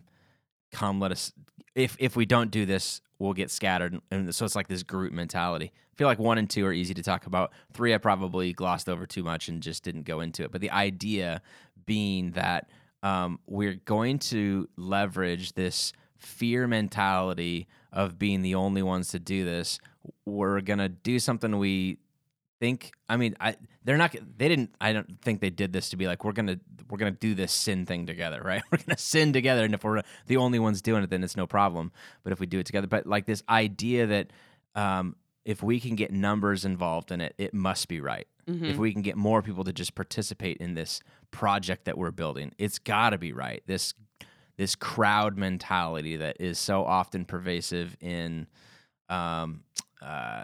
[0.72, 1.34] Come, let us.
[1.76, 4.00] If if we don't do this, we'll get scattered.
[4.12, 5.74] And so it's like this group mentality.
[5.98, 7.52] Feel like one and two are easy to talk about.
[7.74, 10.52] Three, I probably glossed over too much and just didn't go into it.
[10.52, 11.42] But the idea
[11.86, 12.70] being that
[13.04, 19.46] um, we're going to leverage this fear mentality of being the only ones to do
[19.46, 19.80] this.
[20.26, 21.98] We're gonna do something we
[22.60, 22.92] think.
[23.10, 24.16] I mean, I they're not.
[24.38, 24.76] They didn't.
[24.82, 27.52] I don't think they did this to be like we're gonna we're gonna do this
[27.52, 28.62] sin thing together, right?
[28.72, 31.48] We're gonna sin together, and if we're the only ones doing it, then it's no
[31.48, 31.92] problem.
[32.24, 34.32] But if we do it together, but like this idea that
[34.76, 35.16] um,
[35.48, 38.28] if we can get numbers involved in it, it must be right.
[38.48, 38.70] Mhm.
[38.70, 41.00] If we can get more people to just participate in this
[41.32, 43.64] project that we're building, it's got to be right.
[43.66, 43.94] This
[44.58, 48.48] this crowd mentality that is so often pervasive in
[49.10, 49.64] um,
[50.02, 50.44] uh,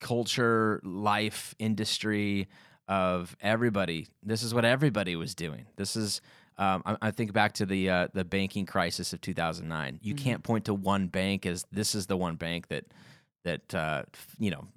[0.00, 2.48] culture, life, industry
[2.88, 4.06] of everybody.
[4.22, 5.66] This is what everybody was doing.
[5.76, 6.20] This is.
[6.58, 9.98] Um, I, I think back to the uh, the banking crisis of 2009.
[10.02, 10.18] You Mhm.
[10.18, 12.84] can't point to one bank as this is the one bank that
[13.46, 14.02] that uh,
[14.38, 14.68] you know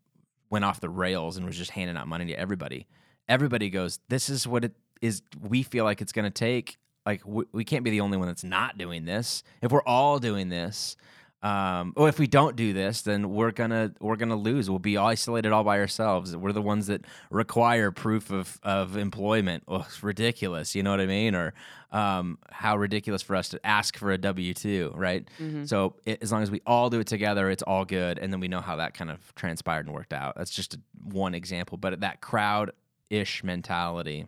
[0.50, 2.88] went off the rails and was just handing out money to everybody.
[3.28, 5.22] Everybody goes, "This is what it is.
[5.42, 6.78] We feel like it's going to take.
[7.06, 9.44] Like we, we can't be the only one that's not doing this.
[9.62, 10.96] If we're all doing this,
[11.42, 14.70] um, or if we don't do this, then we're gonna we're gonna lose.
[14.70, 16.36] We'll be isolated all by ourselves.
[16.36, 19.64] We're the ones that require proof of of employment.
[19.68, 20.76] Oh, it's ridiculous.
[20.76, 21.36] You know what I mean?
[21.36, 21.54] Or
[21.92, 25.28] um, how ridiculous for us to ask for a W two, right?
[25.40, 25.68] Mhm.
[25.68, 28.42] So it, as long as we all do it together, it's all good, and then
[28.42, 30.36] we know how that kind of transpired and worked out.
[30.36, 32.72] That's just a, one example, but that crowd
[33.10, 34.28] ish mentality,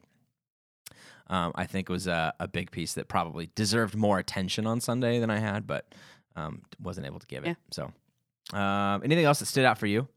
[1.28, 5.20] um, I think, was a, a big piece that probably deserved more attention on Sunday
[5.20, 5.94] than I had, but
[6.36, 7.48] um, wasn't able to give it.
[7.48, 7.54] Yeah.
[7.72, 10.08] So, um, anything else that stood out for you?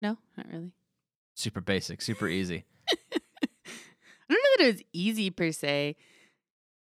[0.00, 0.72] No, not really.
[1.34, 2.64] Super basic, super easy.
[2.90, 3.18] I
[4.28, 5.96] don't know that it was easy per se.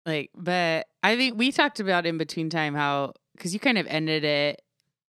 [0.04, 3.86] Like, but I think we talked about in between time how because you kind of
[3.88, 4.62] ended it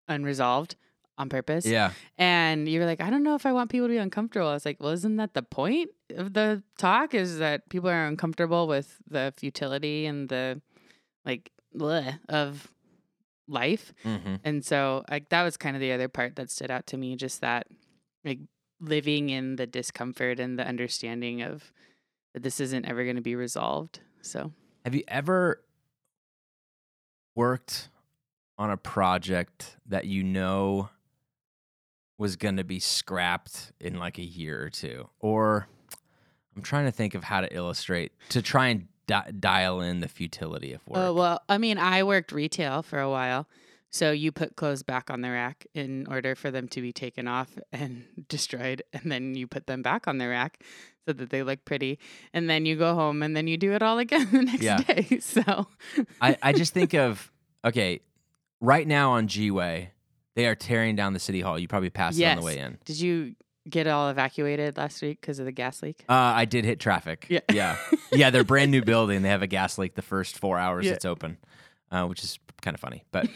[0.08, 0.76] unresolved
[1.18, 1.66] on purpose.
[1.66, 4.48] Yeah, And you were like, I don't know if I want people to be uncomfortable.
[4.50, 7.14] I was like, well, isn't that the point of the talk?
[7.14, 10.62] Is that people are uncomfortable with the futility and the
[11.26, 12.72] like bleh, of
[13.48, 13.94] life.
[14.04, 16.98] hmm And so like that was kind of the other part that stood out to
[16.98, 17.68] me, just that
[18.24, 18.40] like
[18.80, 21.72] living in the discomfort and the understanding of
[22.34, 24.00] that this isn't ever going to be resolved.
[24.22, 24.52] So
[24.86, 25.64] Have you ever
[27.36, 27.90] worked
[28.58, 30.90] on a project that you know
[32.18, 35.08] was going to be scrapped in like a year or two.
[35.20, 35.68] Or
[36.56, 40.08] I'm trying to think of how to illustrate to try and di- dial in the
[40.08, 40.98] futility of work.
[41.00, 43.48] Oh, well, I mean, I worked retail for a while.
[43.90, 47.28] So you put clothes back on the rack in order for them to be taken
[47.28, 48.84] off and destroyed.
[48.94, 50.62] And then you put them back on the rack
[51.08, 51.98] so that they look pretty.
[52.34, 54.78] And then you go home and then you do it all again the next Yeah.
[54.82, 55.20] day.
[55.20, 55.68] So
[56.22, 57.32] I, I just think of
[57.64, 58.02] okay,
[58.60, 59.92] right now on G Way,
[60.36, 61.58] they are tearing down the city hall.
[61.58, 62.78] You probably passed it on the way in.
[62.86, 63.36] did you
[63.70, 66.04] get all evacuated last week because of the gas leak?
[66.10, 67.26] Uh, I did hit traffic.
[67.30, 67.40] Yeah.
[67.52, 67.78] yeah,
[68.12, 68.30] yeah.
[68.30, 69.22] They're brand new building.
[69.22, 70.94] They have a gas leak the first four hours Yeah.
[70.94, 71.38] it's open,
[71.92, 73.04] uh, which is kind of funny.
[73.12, 73.28] But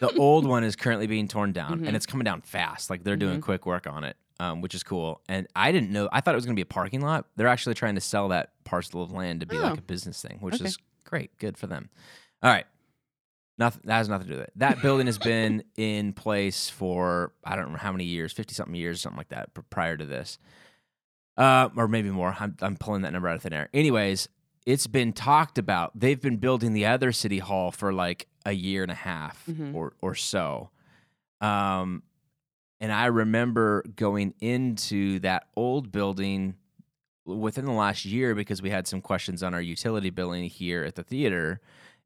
[0.00, 1.86] the old one is currently being torn down, Mhm.
[1.88, 2.90] and it's coming down fast.
[2.90, 3.42] Like they're doing Mhm.
[3.42, 5.20] quick work on it, um, which is cool.
[5.28, 6.08] And I didn't know.
[6.12, 7.26] I thought it was going to be a parking lot.
[7.36, 9.78] They're actually trying to sell that parcel of land to be like Oh.
[9.78, 10.64] a business thing, which Okay.
[10.66, 11.36] is great.
[11.38, 11.88] Good for them.
[12.42, 12.66] All right.
[13.60, 14.52] Nothing that has nothing to do with it.
[14.56, 18.74] That building has been in place for I don't know how many years, fifty something
[18.74, 20.38] years, something like that, prior to this,
[21.36, 22.34] uh, or maybe more.
[22.40, 23.68] I'm I'm pulling that number out of thin air.
[23.74, 24.28] Anyways,
[24.64, 25.92] it's been talked about.
[25.94, 29.74] They've been building the other city hall for like a year and a half Mhm.
[29.74, 30.70] or or so.
[31.42, 32.02] Um,
[32.80, 36.54] and I remember going into that old building
[37.26, 40.94] within the last year because we had some questions on our utility billing here at
[40.94, 41.60] the theater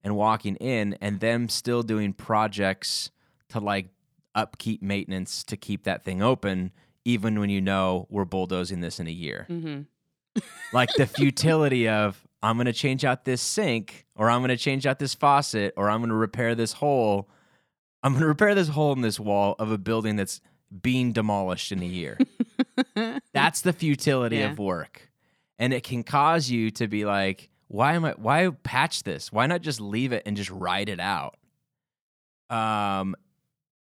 [0.04, 3.10] and walking in and them still doing projects
[3.48, 3.88] to like
[4.36, 6.70] upkeep maintenance to keep that thing open
[7.04, 9.82] even when you know we're bulldozing this in a year Mm-hmm.
[10.72, 14.56] like the futility of I'm going to change out this sink or I'm going to
[14.56, 17.28] change out this faucet or I'm going to repair this hole.
[18.02, 20.42] I'm going to repair this hole in this wall of a building that's
[20.82, 22.18] being demolished in a year.
[23.32, 24.50] that's the futility Yeah.
[24.50, 25.10] of work.
[25.58, 29.32] And it can cause you to be like, why am I why patch this?
[29.32, 31.36] Why not just leave it and just ride it out?
[32.50, 33.16] Um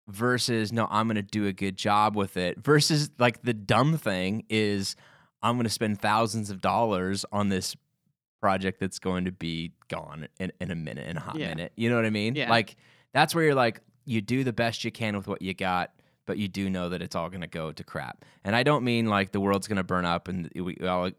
[0.07, 2.57] versus no, I'm going to do a good job with it.
[2.63, 4.95] Versus like the dumb thing is
[5.41, 7.75] I'm going to spend thousands of dollars on this
[8.41, 11.49] project that's going to be gone in, in a minute, in a hot Yeah.
[11.49, 11.73] minute.
[11.75, 12.35] You know what I mean?
[12.35, 12.49] Yeah.
[12.49, 12.75] Like
[13.13, 15.91] that's where you're like, you do the best you can with what you got,
[16.29, 18.23] but you do know that it's all going to go to crap.
[18.43, 21.09] And I don't mean like the world's going to burn up and we all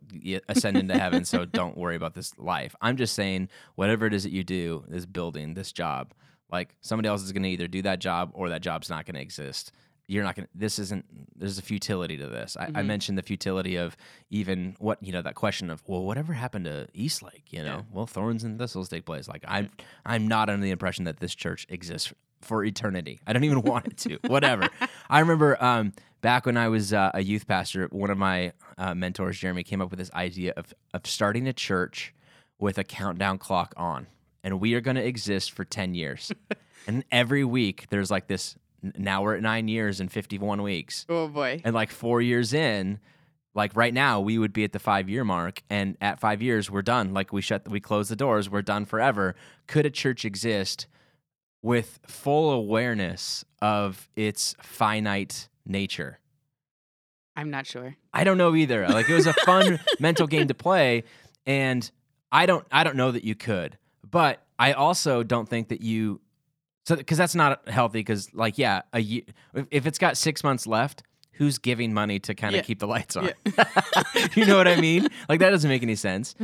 [0.49, 2.77] ascend into heaven, so don't worry about this life.
[2.81, 6.15] I'm just saying, whatever it is that you do, this building, this job,
[6.53, 9.17] like somebody else is going to either do that job or that job's not going
[9.17, 9.73] to exist
[10.11, 11.05] you're not going to this isn't
[11.37, 12.57] there's a futility to this.
[12.59, 12.87] I, I Mhm.
[12.87, 13.97] mentioned the futility of
[14.31, 17.77] even what you know that question of well whatever happened to eastlake you know?
[17.77, 17.83] Yeah.
[17.93, 19.29] well thorns and thistles take place.
[19.29, 19.71] Like i'm
[20.05, 23.21] i'm not under the impression that this church exists for eternity.
[23.27, 24.19] I don't even want it to.
[24.27, 24.69] Whatever.
[25.09, 25.93] I remember um
[26.23, 29.81] back when i was uh, a youth pastor one of my uh, mentors jeremy came
[29.81, 32.13] up with this idea of of starting a church
[32.59, 34.07] with a countdown clock on
[34.43, 36.33] and we are going to exist for 10 years.
[36.87, 41.07] And every week there's like this now we're at nine years and 51 weeks.
[41.09, 41.61] Oh boy.
[41.65, 42.99] and like four years in
[43.55, 45.63] like right now we would be at the five year mark.
[45.69, 47.13] And at five years we're done.
[47.13, 48.49] Like we shut we close the doors.
[48.49, 49.35] We're done forever.
[49.67, 50.87] Could a church exist
[51.63, 56.21] with full awareness of its finite nature?
[57.37, 57.97] I'm not sure.
[58.13, 58.87] I don't know either.
[58.89, 61.05] Like it was a fun mental game to play,
[61.47, 61.89] and
[62.33, 66.21] I don't I don't know that you could, but I also don't think that you
[66.91, 68.01] so because that's not healthy.
[68.01, 69.23] Because like yeah, a year,
[69.55, 72.63] if, if it's got six months left, who's giving money to kind of Yeah.
[72.63, 73.31] keep the lights on?
[74.35, 75.09] you know what I mean?
[75.29, 76.35] Like that doesn't make any sense.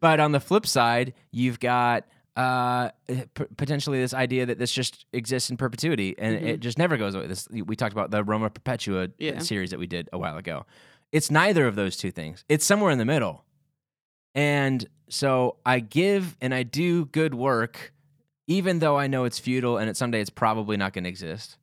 [0.00, 2.04] But on the flip side, you've got
[2.36, 6.96] uh, p- potentially this idea that this just exists in perpetuity and it just never
[6.96, 7.26] goes away.
[7.26, 9.38] This we talked about the Roma Perpetua Yeah.
[9.38, 10.64] series that we did a while ago.
[11.12, 12.44] It's neither of those two things.
[12.48, 13.44] It's somewhere in the middle.
[14.34, 17.92] And so I give and I do good work,
[18.46, 21.56] even though I know it's futile and it someday it's probably not going to exist,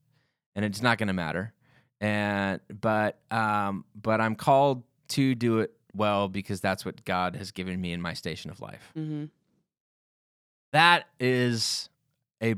[0.55, 1.53] and it's not going to matter.
[2.01, 7.51] And but um, but I'm called to do it well because that's what God has
[7.51, 8.91] given me in my station of life.
[8.93, 9.25] hmm
[10.71, 11.89] That is
[12.43, 12.55] a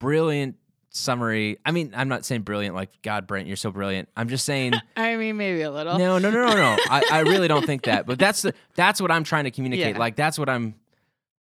[0.00, 0.56] brilliant
[0.90, 1.58] summary.
[1.64, 4.08] I mean, I'm not saying brilliant like God, Brent, you're so brilliant.
[4.16, 5.98] I'm just saying I mean, maybe a little.
[5.98, 6.76] no, no, no, no, no.
[6.90, 8.06] I, I really don't think that.
[8.06, 9.84] But that's the that's what I'm trying to communicate.
[9.94, 9.98] Yeah.
[9.98, 10.74] Like that's what I'm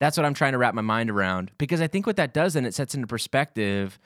[0.02, 1.52] that's what I'm trying to wrap my mind around.
[1.60, 4.00] Because I think what that does then it sets into perspective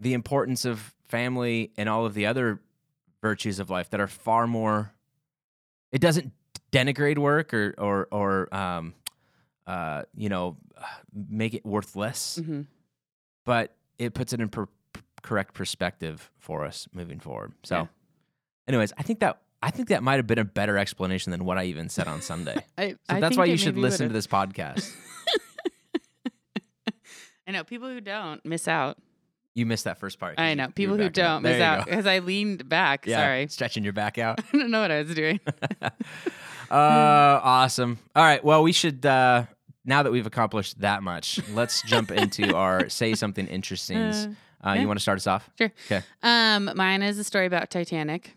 [0.00, 2.60] the importance of family and all of the other
[3.20, 4.92] virtues of life that are far more
[5.92, 6.32] it doesn't
[6.70, 8.94] denigrate work or or or um
[9.66, 10.56] uh you know
[11.12, 12.62] make it worthless hmm
[13.44, 14.68] but it puts it in per-
[15.22, 17.52] correct perspective for us moving forward.
[17.64, 17.86] So, Yeah.
[18.68, 21.58] anyways, I think that I think that might have been a better explanation than what
[21.58, 22.64] I even said on Sunday.
[22.78, 24.14] I, So I that's why you should listen to would've.
[24.14, 24.94] this podcast.
[27.46, 28.98] I know people who don't miss out.
[29.54, 30.38] You missed that first part.
[30.38, 33.06] I know people who don't miss out because I leaned back.
[33.06, 34.38] Yeah, Sorry, stretching your back out.
[34.52, 35.40] I don't know what I was doing.
[35.82, 35.90] uh,
[36.70, 37.98] awesome.
[38.14, 38.44] All right.
[38.44, 39.04] Well, we should.
[39.04, 39.46] Uh,
[39.84, 43.96] now that we've accomplished that much, let's jump into our say something interesting.
[43.96, 44.26] Uh,
[44.64, 44.74] yeah.
[44.74, 45.48] You want to start us off?
[45.56, 45.72] Sure.
[45.86, 46.02] Okay.
[46.22, 48.36] Um, mine is a story about Titanic,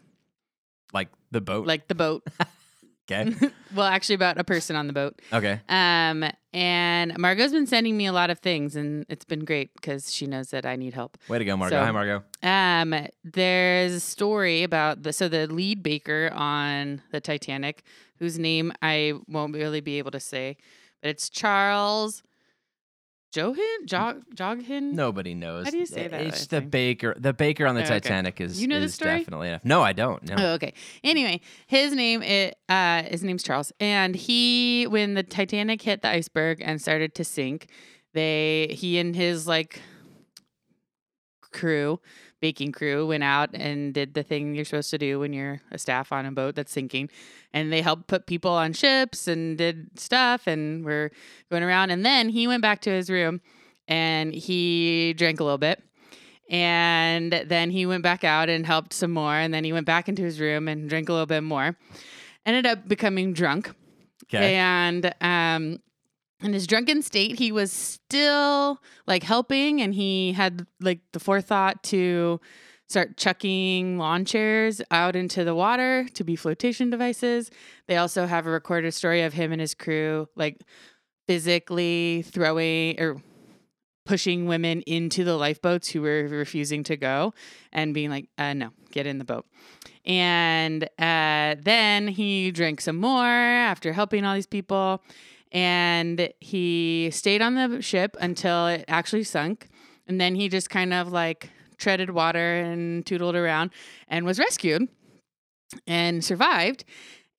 [0.94, 1.66] Like the boat.
[1.68, 2.24] like the boat.
[3.12, 3.34] okay.
[3.76, 5.20] well, actually, about a person on the boat.
[5.34, 5.60] Okay.
[5.70, 10.14] Um, and Margot's been sending me a lot of things, and it's been great because
[10.14, 11.18] she knows that I need help.
[11.30, 11.78] Way to go, Margot.
[11.78, 12.24] So- Hi, Margot.
[12.44, 17.84] Um, there's a story about the so the lead baker on the Titanic,
[18.20, 20.58] whose name I won't really be able to say,
[21.02, 22.22] but it's Charles
[23.32, 24.92] Johin Jog Joghin.
[24.94, 25.66] Nobody knows.
[25.66, 27.16] How do you say that It's the baker.
[27.18, 28.00] The baker on the Oh, okay.
[28.00, 28.62] Titanic is.
[28.62, 29.20] You know the is story?
[29.20, 29.64] Definitely enough.
[29.64, 30.22] No, I don't.
[30.24, 30.36] No.
[30.38, 30.74] Oh, okay.
[31.04, 36.10] Anyway, his name it uh his name's Charles, and he when the Titanic hit the
[36.10, 37.68] iceberg and started to sink,
[38.14, 39.82] they he and his like
[41.52, 42.00] crew,
[42.42, 45.78] baking crew, went out and did the thing you're supposed to do when you're a
[45.78, 47.10] staff on a boat that's sinking,
[47.54, 51.12] and they helped put people on ships and did stuff, and we're
[51.50, 53.40] going around, and then he went back to his room,
[53.88, 55.82] and he drank a little bit.
[56.50, 59.36] And then he went back out and helped some more.
[59.36, 61.78] And then he went back into his room and drank a little bit more.
[62.46, 63.72] Ended up becoming drunk.
[64.26, 64.56] Okay.
[64.56, 65.80] And um,
[66.42, 71.84] in his drunken state, he was still like helping, and he had like the forethought
[71.84, 72.40] to
[72.90, 77.50] start chucking lawn chairs out into the water to be flotation devices.
[77.88, 80.62] They also have a recorded story of him and his crew like
[81.26, 83.22] physically throwing or
[84.06, 87.34] pushing women into the lifeboats who were refusing to go
[87.72, 89.46] and being like, uh, no, get in the boat.
[90.06, 95.02] And uh, then he drank some more after helping all these people.
[95.52, 99.68] And he stayed on the ship until it actually sunk.
[100.08, 103.72] And then he just kind of like treaded water and tootled around
[104.08, 104.88] and was rescued
[105.88, 106.86] and survived.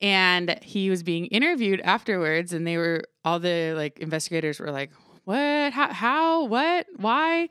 [0.01, 2.53] And he was being interviewed afterwards.
[2.53, 4.91] And they were, all the like investigators were like,
[5.25, 7.49] what how, how what why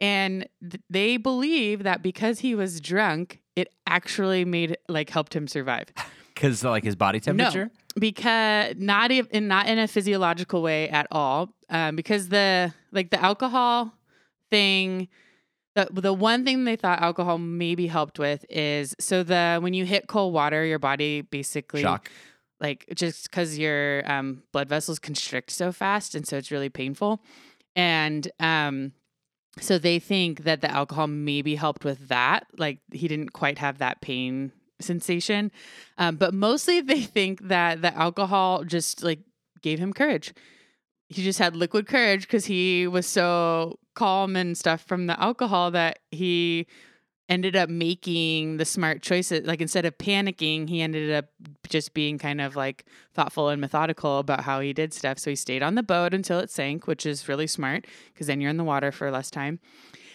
[0.00, 5.48] and th- they believe that because he was drunk it actually made like helped him
[5.48, 5.92] survive
[6.34, 7.64] Because like his body temperature.
[7.64, 13.10] No, because not in not in a physiological way at all um, because the like
[13.10, 13.92] the alcohol
[14.50, 15.08] thing
[15.74, 19.84] the, the one thing they thought alcohol maybe helped with is so the when you
[19.84, 22.10] hit cold water your body basically Shock.
[22.60, 27.22] like just because your um, blood vessels constrict so fast and so it's really painful
[27.76, 28.92] and um,
[29.60, 33.78] so they think that the alcohol maybe helped with that like he didn't quite have
[33.78, 35.50] that pain sensation
[35.98, 39.20] um, but mostly they think that the alcohol just like
[39.62, 40.32] gave him courage
[41.08, 45.70] he just had liquid courage because he was so calm and stuff from the alcohol
[45.70, 46.66] that he
[47.28, 49.46] ended up making the smart choices.
[49.46, 51.26] Like instead of panicking, he ended up
[51.68, 52.84] just being kind of like
[53.14, 55.18] thoughtful and methodical about how he did stuff.
[55.18, 58.40] So he stayed on the boat until it sank, which is really smart because then
[58.40, 59.60] you're in the water for less time.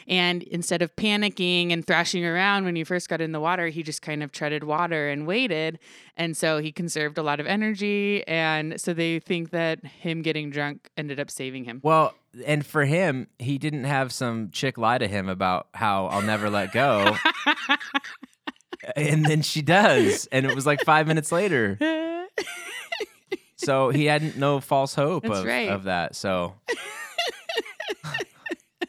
[0.08, 3.84] And instead of panicking and thrashing around when you first got in the water, he
[3.84, 5.80] just kind of treaded water and waited.
[6.18, 8.26] And so he conserved a lot of energy.
[8.28, 11.80] And so they think that him getting drunk ended up saving him.
[11.84, 12.14] Well,
[12.46, 16.50] and for him, he didn't have some chick lie to him about how I'll never
[16.50, 17.16] let go.
[18.96, 20.28] and then she does.
[20.32, 21.78] And it was like five minutes later.
[23.60, 25.70] So he had no false hope That's of, right.
[25.70, 26.16] of that.
[26.16, 26.56] So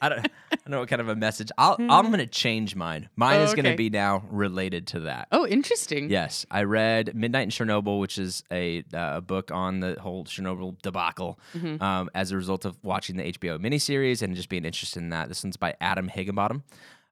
[0.00, 0.28] I don't,
[0.70, 1.50] don't know what kind of a message.
[1.58, 3.08] I'll, I'm going to change mine.
[3.16, 3.76] Mine Oh, is going to okay.
[3.76, 5.28] be now related to that.
[5.32, 6.10] oh, interesting.
[6.10, 10.80] Yes, I read Midnight in Chernobyl, which is a uh, book on the whole Chernobyl
[10.82, 11.80] debacle Mhm.
[11.82, 15.28] um, as a result of watching the HBO miniseries and just being interested in that.
[15.28, 16.62] This one's by Adam Higginbotham.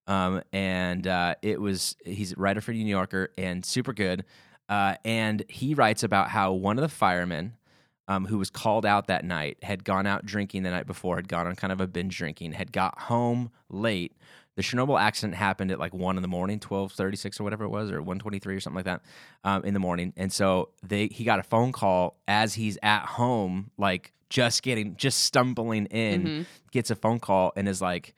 [0.06, 4.24] Um, and uh, it was, he's a writer for New Yorker and super good.
[4.68, 7.54] Uh, and he writes about how one of the firemen
[8.08, 11.28] um, who was called out that night had gone out drinking the night before, had
[11.28, 14.16] gone on kind of a binge drinking, had got home late.
[14.56, 17.62] The Chernobyl accident happened at like one in the morning, twelve thirty six or whatever
[17.64, 19.02] it was, or one twenty three or something like that,
[19.44, 20.12] um, in the morning.
[20.16, 24.96] And so they he got a phone call as he's at home, like just getting,
[24.96, 26.46] just stumbling in, Mhm.
[26.72, 28.14] gets a phone call and is like,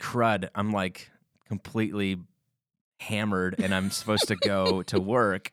[0.00, 1.10] "Crud!" I'm like
[1.46, 2.18] completely
[3.00, 5.50] hammered, and I'm supposed to go to work.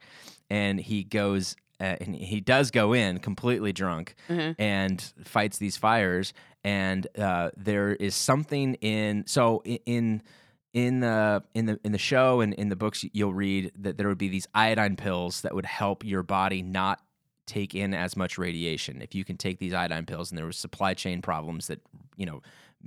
[0.49, 4.55] And he goes, uh, and he does go in completely drunk Mhm.
[4.59, 6.34] and fights these fires.
[6.63, 10.21] And uh, there is something in so in
[10.73, 14.07] in the in the in the show and in the books you'll read that there
[14.07, 17.01] would be these iodine pills that would help your body not
[17.45, 20.57] take in as much radiation if you can take these iodine pills and there was
[20.57, 21.80] supply chain problems that
[22.17, 22.41] you know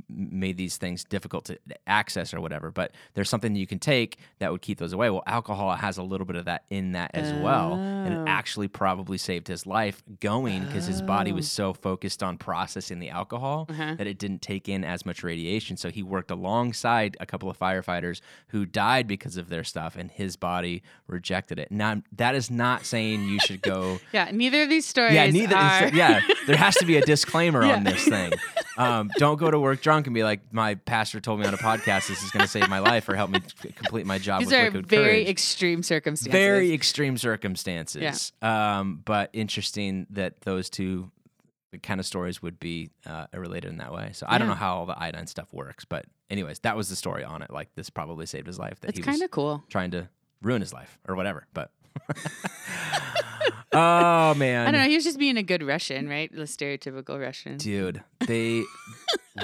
[0.08, 2.70] made these things difficult to access or whatever.
[2.70, 5.10] But there's something you can take that would keep those away.
[5.10, 8.24] Well, alcohol has a little bit of that in that as well, and it Oh.
[8.26, 11.48] actually probably saved his life going because his body was Oh.
[11.48, 13.94] so focused on processing the alcohol Uh-huh.
[13.96, 15.76] that it didn't take in as much radiation.
[15.76, 20.10] So he worked alongside a couple of firefighters who died because of their stuff, and
[20.10, 21.70] his body rejected it.
[21.70, 23.98] Now that is not saying you should go.
[24.12, 25.14] Yeah, neither of these stories.
[25.14, 25.56] Yeah, neither.
[25.56, 25.88] Are...
[25.94, 28.32] Yeah, there has to be a disclaimer on this thing.
[28.76, 31.58] Um, don't go to work drunk and be like, "My pastor told me on a
[31.58, 33.40] podcast this is going to save my life or help me
[33.74, 36.32] complete my job These are very courage." extreme circumstances.
[36.32, 38.32] very extreme circumstances.
[38.42, 38.78] Yeah.
[38.80, 41.10] Um, but interesting that those two
[41.82, 44.10] kind of stories would be uh, related in that way.
[44.12, 46.96] So I don't know how all the iodine stuff works, but anyways, that was the
[46.96, 47.50] story on it.
[47.50, 48.80] Like this probably saved his life.
[48.80, 49.64] That It's kind of cool.
[49.68, 50.08] trying to
[50.42, 51.46] ruin his life or whatever.
[51.54, 51.70] But
[53.72, 54.88] oh man, I don't know.
[54.88, 56.30] He was just being a good Russian, right?
[56.34, 57.56] The stereotypical Russian.
[57.58, 58.64] dude they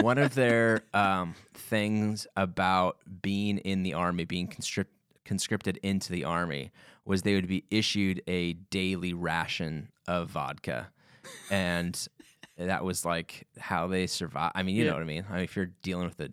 [0.01, 4.91] one of their um, things about being in the army being conscript,
[5.25, 6.71] conscripted into the army
[7.05, 10.89] was they would be issued a daily ration of vodka
[11.51, 12.09] and
[12.59, 14.91] that was like how they survive i mean you Yeah.
[14.91, 16.33] know what i mean i mean if you're dealing with the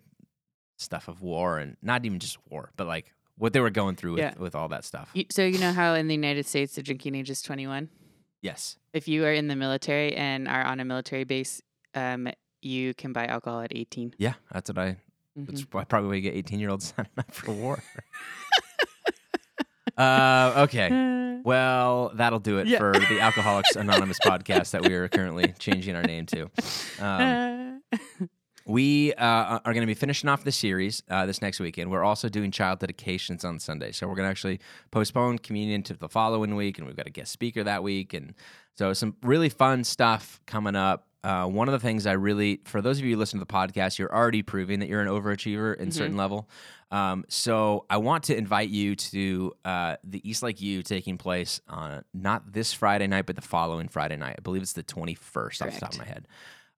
[0.78, 4.12] stuff of war and not even just war but like what they were going through
[4.12, 4.34] with, Yeah.
[4.38, 7.14] with all that stuff You- So you know how in the United States the drinking
[7.14, 7.88] age is 21.
[8.42, 11.62] yes If you are in the military and are on a military base,
[11.94, 12.28] um,
[12.60, 14.14] you can buy alcohol at 18.
[14.18, 14.96] yeah that's what i
[15.38, 15.46] Mhm.
[15.46, 17.82] That's why probably why you get 18 year olds signing up for war.
[19.96, 21.18] uh, okay.
[21.44, 22.78] Well, that'll do it Yeah.
[22.78, 26.48] for the Alcoholics Anonymous podcast that we are currently changing our name to.
[27.00, 27.82] Um,
[28.72, 31.90] we uh, are going to be finishing off the series uh, this next weekend.
[31.90, 33.92] We're also doing child dedications on Sunday.
[33.92, 34.60] So we're going to actually
[34.90, 38.14] postpone communion to the following week, and we've got a guest speaker that week.
[38.14, 38.32] And
[38.74, 41.06] so some really fun stuff coming up.
[41.22, 43.52] Uh, one of the things I really, for those of you who listen to the
[43.52, 46.48] podcast, you're already proving that you're an overachiever in certain level.
[46.90, 51.60] Um, so I want to invite you to uh, the East Lake U taking place
[51.68, 54.36] on not this Friday night, but the following Friday night.
[54.38, 56.26] I believe it's the 21st off the top of my head.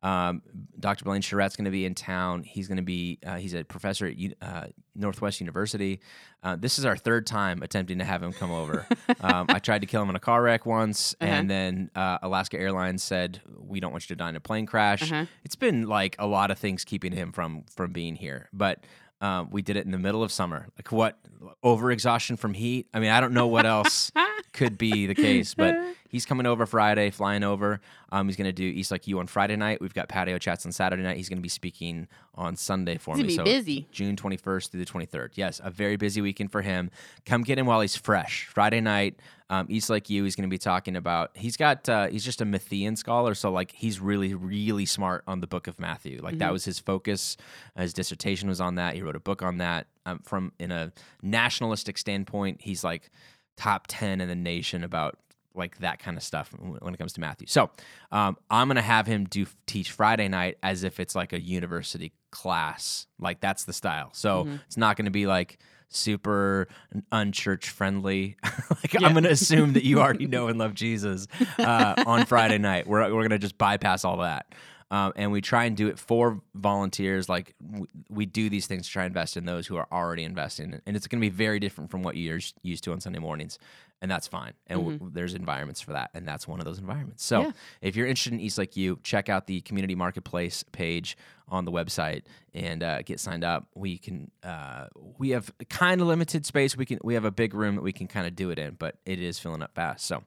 [0.05, 0.43] Um,
[0.79, 1.05] Dr.
[1.05, 2.43] Blaine Charette's going to be in town.
[2.45, 6.01] He's going to be, uh, he's a professor at uh, Northwest University.
[6.43, 8.87] Uh, this is our third time attempting to have him come over.
[9.23, 11.33] um, I tried to kill him in a car wreck once, Uh-huh.
[11.33, 14.67] and then uh, Alaska Airlines said, We don't want you to die in a plane
[14.67, 15.11] crash.
[15.11, 15.25] Uh-huh.
[15.43, 18.51] It's been like a lot of things keeping him from from being here.
[18.53, 18.85] But
[19.23, 20.69] um, we did it in the middle of summer.
[20.77, 21.19] Like what?
[21.65, 22.89] Overexhaustion from heat?
[22.93, 24.13] I mean, I don't know what else
[24.53, 25.75] could be the case, but
[26.15, 27.81] he's coming over Friday, flying over.
[28.13, 29.81] Um, he's going to do East Lake U on Friday night.
[29.81, 31.17] We've got patio chats on Saturday night.
[31.17, 32.07] He's going to be speaking
[32.37, 33.35] on Sunday for He's me.
[33.35, 33.89] so busy.
[33.91, 35.31] June 21st through the 23rd.
[35.35, 36.93] Yes, a very busy weekend for him.
[37.27, 38.47] Come get him while he's fresh.
[38.47, 39.19] Friday night,
[39.51, 41.33] um, East Lake U, he's going to be talking about.
[41.35, 41.89] He's got.
[41.89, 45.67] Uh, he's just a Matthean scholar, so like he's really, really smart on the Book
[45.67, 46.21] of Matthew.
[46.23, 47.37] Like that was his focus.
[47.77, 48.95] His dissertation was on that.
[48.95, 49.89] He wrote a book on that.
[50.07, 50.93] Um, from in a
[51.23, 53.11] nationalistic standpoint, he's like
[53.57, 55.19] top 10 in the nation about
[55.55, 57.47] like that kind of stuff when it comes to Matthew.
[57.47, 57.71] So
[58.13, 62.13] um, I'm gonna have him do teach Friday night as if it's like a university
[62.31, 63.07] class.
[63.19, 64.11] Like that's the style.
[64.13, 66.69] So it's not gonna be like super
[67.13, 68.37] unchurch friendly.
[68.71, 71.27] like I'm gonna assume that you already know and love Jesus
[71.59, 72.87] uh, on Friday night.
[72.87, 74.53] We're we're gonna just bypass all that.
[74.91, 77.29] Um, and we try and do it for volunteers.
[77.29, 80.23] Like w- we do these things to try and invest in those who are already
[80.23, 83.19] investing, and it's going to be very different from what you're used to on Sunday
[83.19, 83.59] mornings,
[84.03, 84.53] and that's fine.
[84.67, 85.09] And w- mm-hmm.
[85.15, 87.25] there's environments for that, and that's one of those environments.
[87.25, 87.53] So Yeah.
[87.81, 91.17] if you're interested in East Lake U, check out the community marketplace page
[91.49, 92.23] on the website
[92.55, 93.67] and uh, get signed up.
[93.75, 94.87] We can uh,
[95.19, 96.77] we have kind of limited space.
[96.77, 98.75] We can we have a big room that we can kind of do it in,
[98.79, 100.07] but it is filling up fast.
[100.07, 100.23] So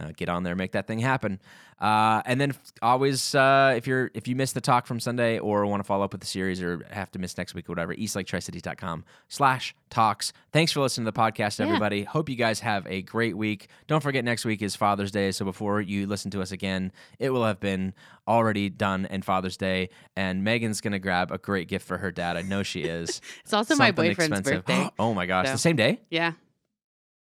[0.00, 1.40] uh, get on there, make that thing happen.
[1.80, 2.52] Uh, and then
[2.82, 6.04] always, uh, if you're if you missed the talk from Sunday or want to follow
[6.04, 10.32] up with the series or have to miss next week or whatever, eastlaketricities.com slash talks.
[10.52, 11.66] Thanks for listening to the podcast, Yeah.
[11.66, 12.02] everybody.
[12.02, 13.68] Hope you guys have a great week.
[13.86, 16.90] Don't forget next week is Father's Day, so before you listen to us again,
[17.20, 17.94] it will have been
[18.28, 19.88] already done and Father's Day.
[20.16, 22.36] And Megan's gonna grab a great gift for her dad.
[22.36, 23.20] I know she is.
[23.42, 24.64] It's also my boyfriend's expensive.
[24.66, 24.90] birthday.
[24.98, 26.32] oh my gosh, So- the same day, yeah.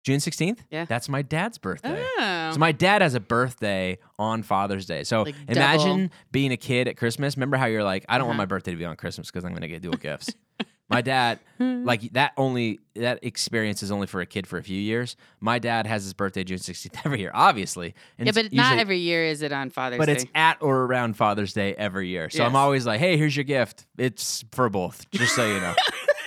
[0.04, 0.64] June sixteenth.
[0.68, 0.84] Yeah.
[0.84, 2.04] that's my dad's birthday.
[2.18, 2.50] Oh.
[2.54, 5.04] So my dad has a birthday on Father's Day.
[5.04, 6.14] So Like imagine double.
[6.32, 7.36] being a kid at Christmas.
[7.36, 8.42] Remember how you're like, I don't want Uh-huh.
[8.42, 10.34] my birthday to be on Christmas because I'm going to get dual gifts.
[10.92, 14.78] My dad, like that only that experience is only for a kid for a few
[14.80, 15.16] years.
[15.40, 17.94] My dad has his birthday June 16th every year, obviously.
[18.18, 20.14] And yeah, it's but not every year is it on Father's But Day.
[20.14, 22.30] But it's at or around Father's Day every year.
[22.30, 23.86] So I'm always like, hey, here's your gift.
[23.96, 25.74] It's for both, just so you know.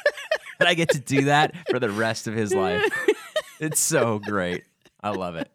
[0.60, 2.84] and I get to do that for the rest of his life.
[3.60, 4.64] It's so great.
[5.04, 5.50] I love it.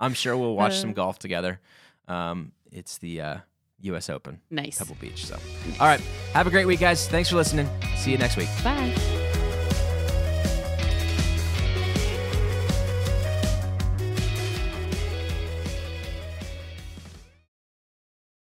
[0.00, 0.76] I'm sure we'll watch Uh.
[0.76, 1.60] some golf together.
[2.08, 3.36] Um, it's the uh,
[3.80, 4.10] U.S.
[4.10, 4.78] Open, Nice.
[4.78, 5.26] Pebble Beach.
[5.26, 5.36] So,
[5.80, 6.00] all right,
[6.34, 7.06] have a great week, guys.
[7.08, 7.68] Thanks for listening.
[7.96, 8.48] See you next week.
[8.64, 9.17] Bye.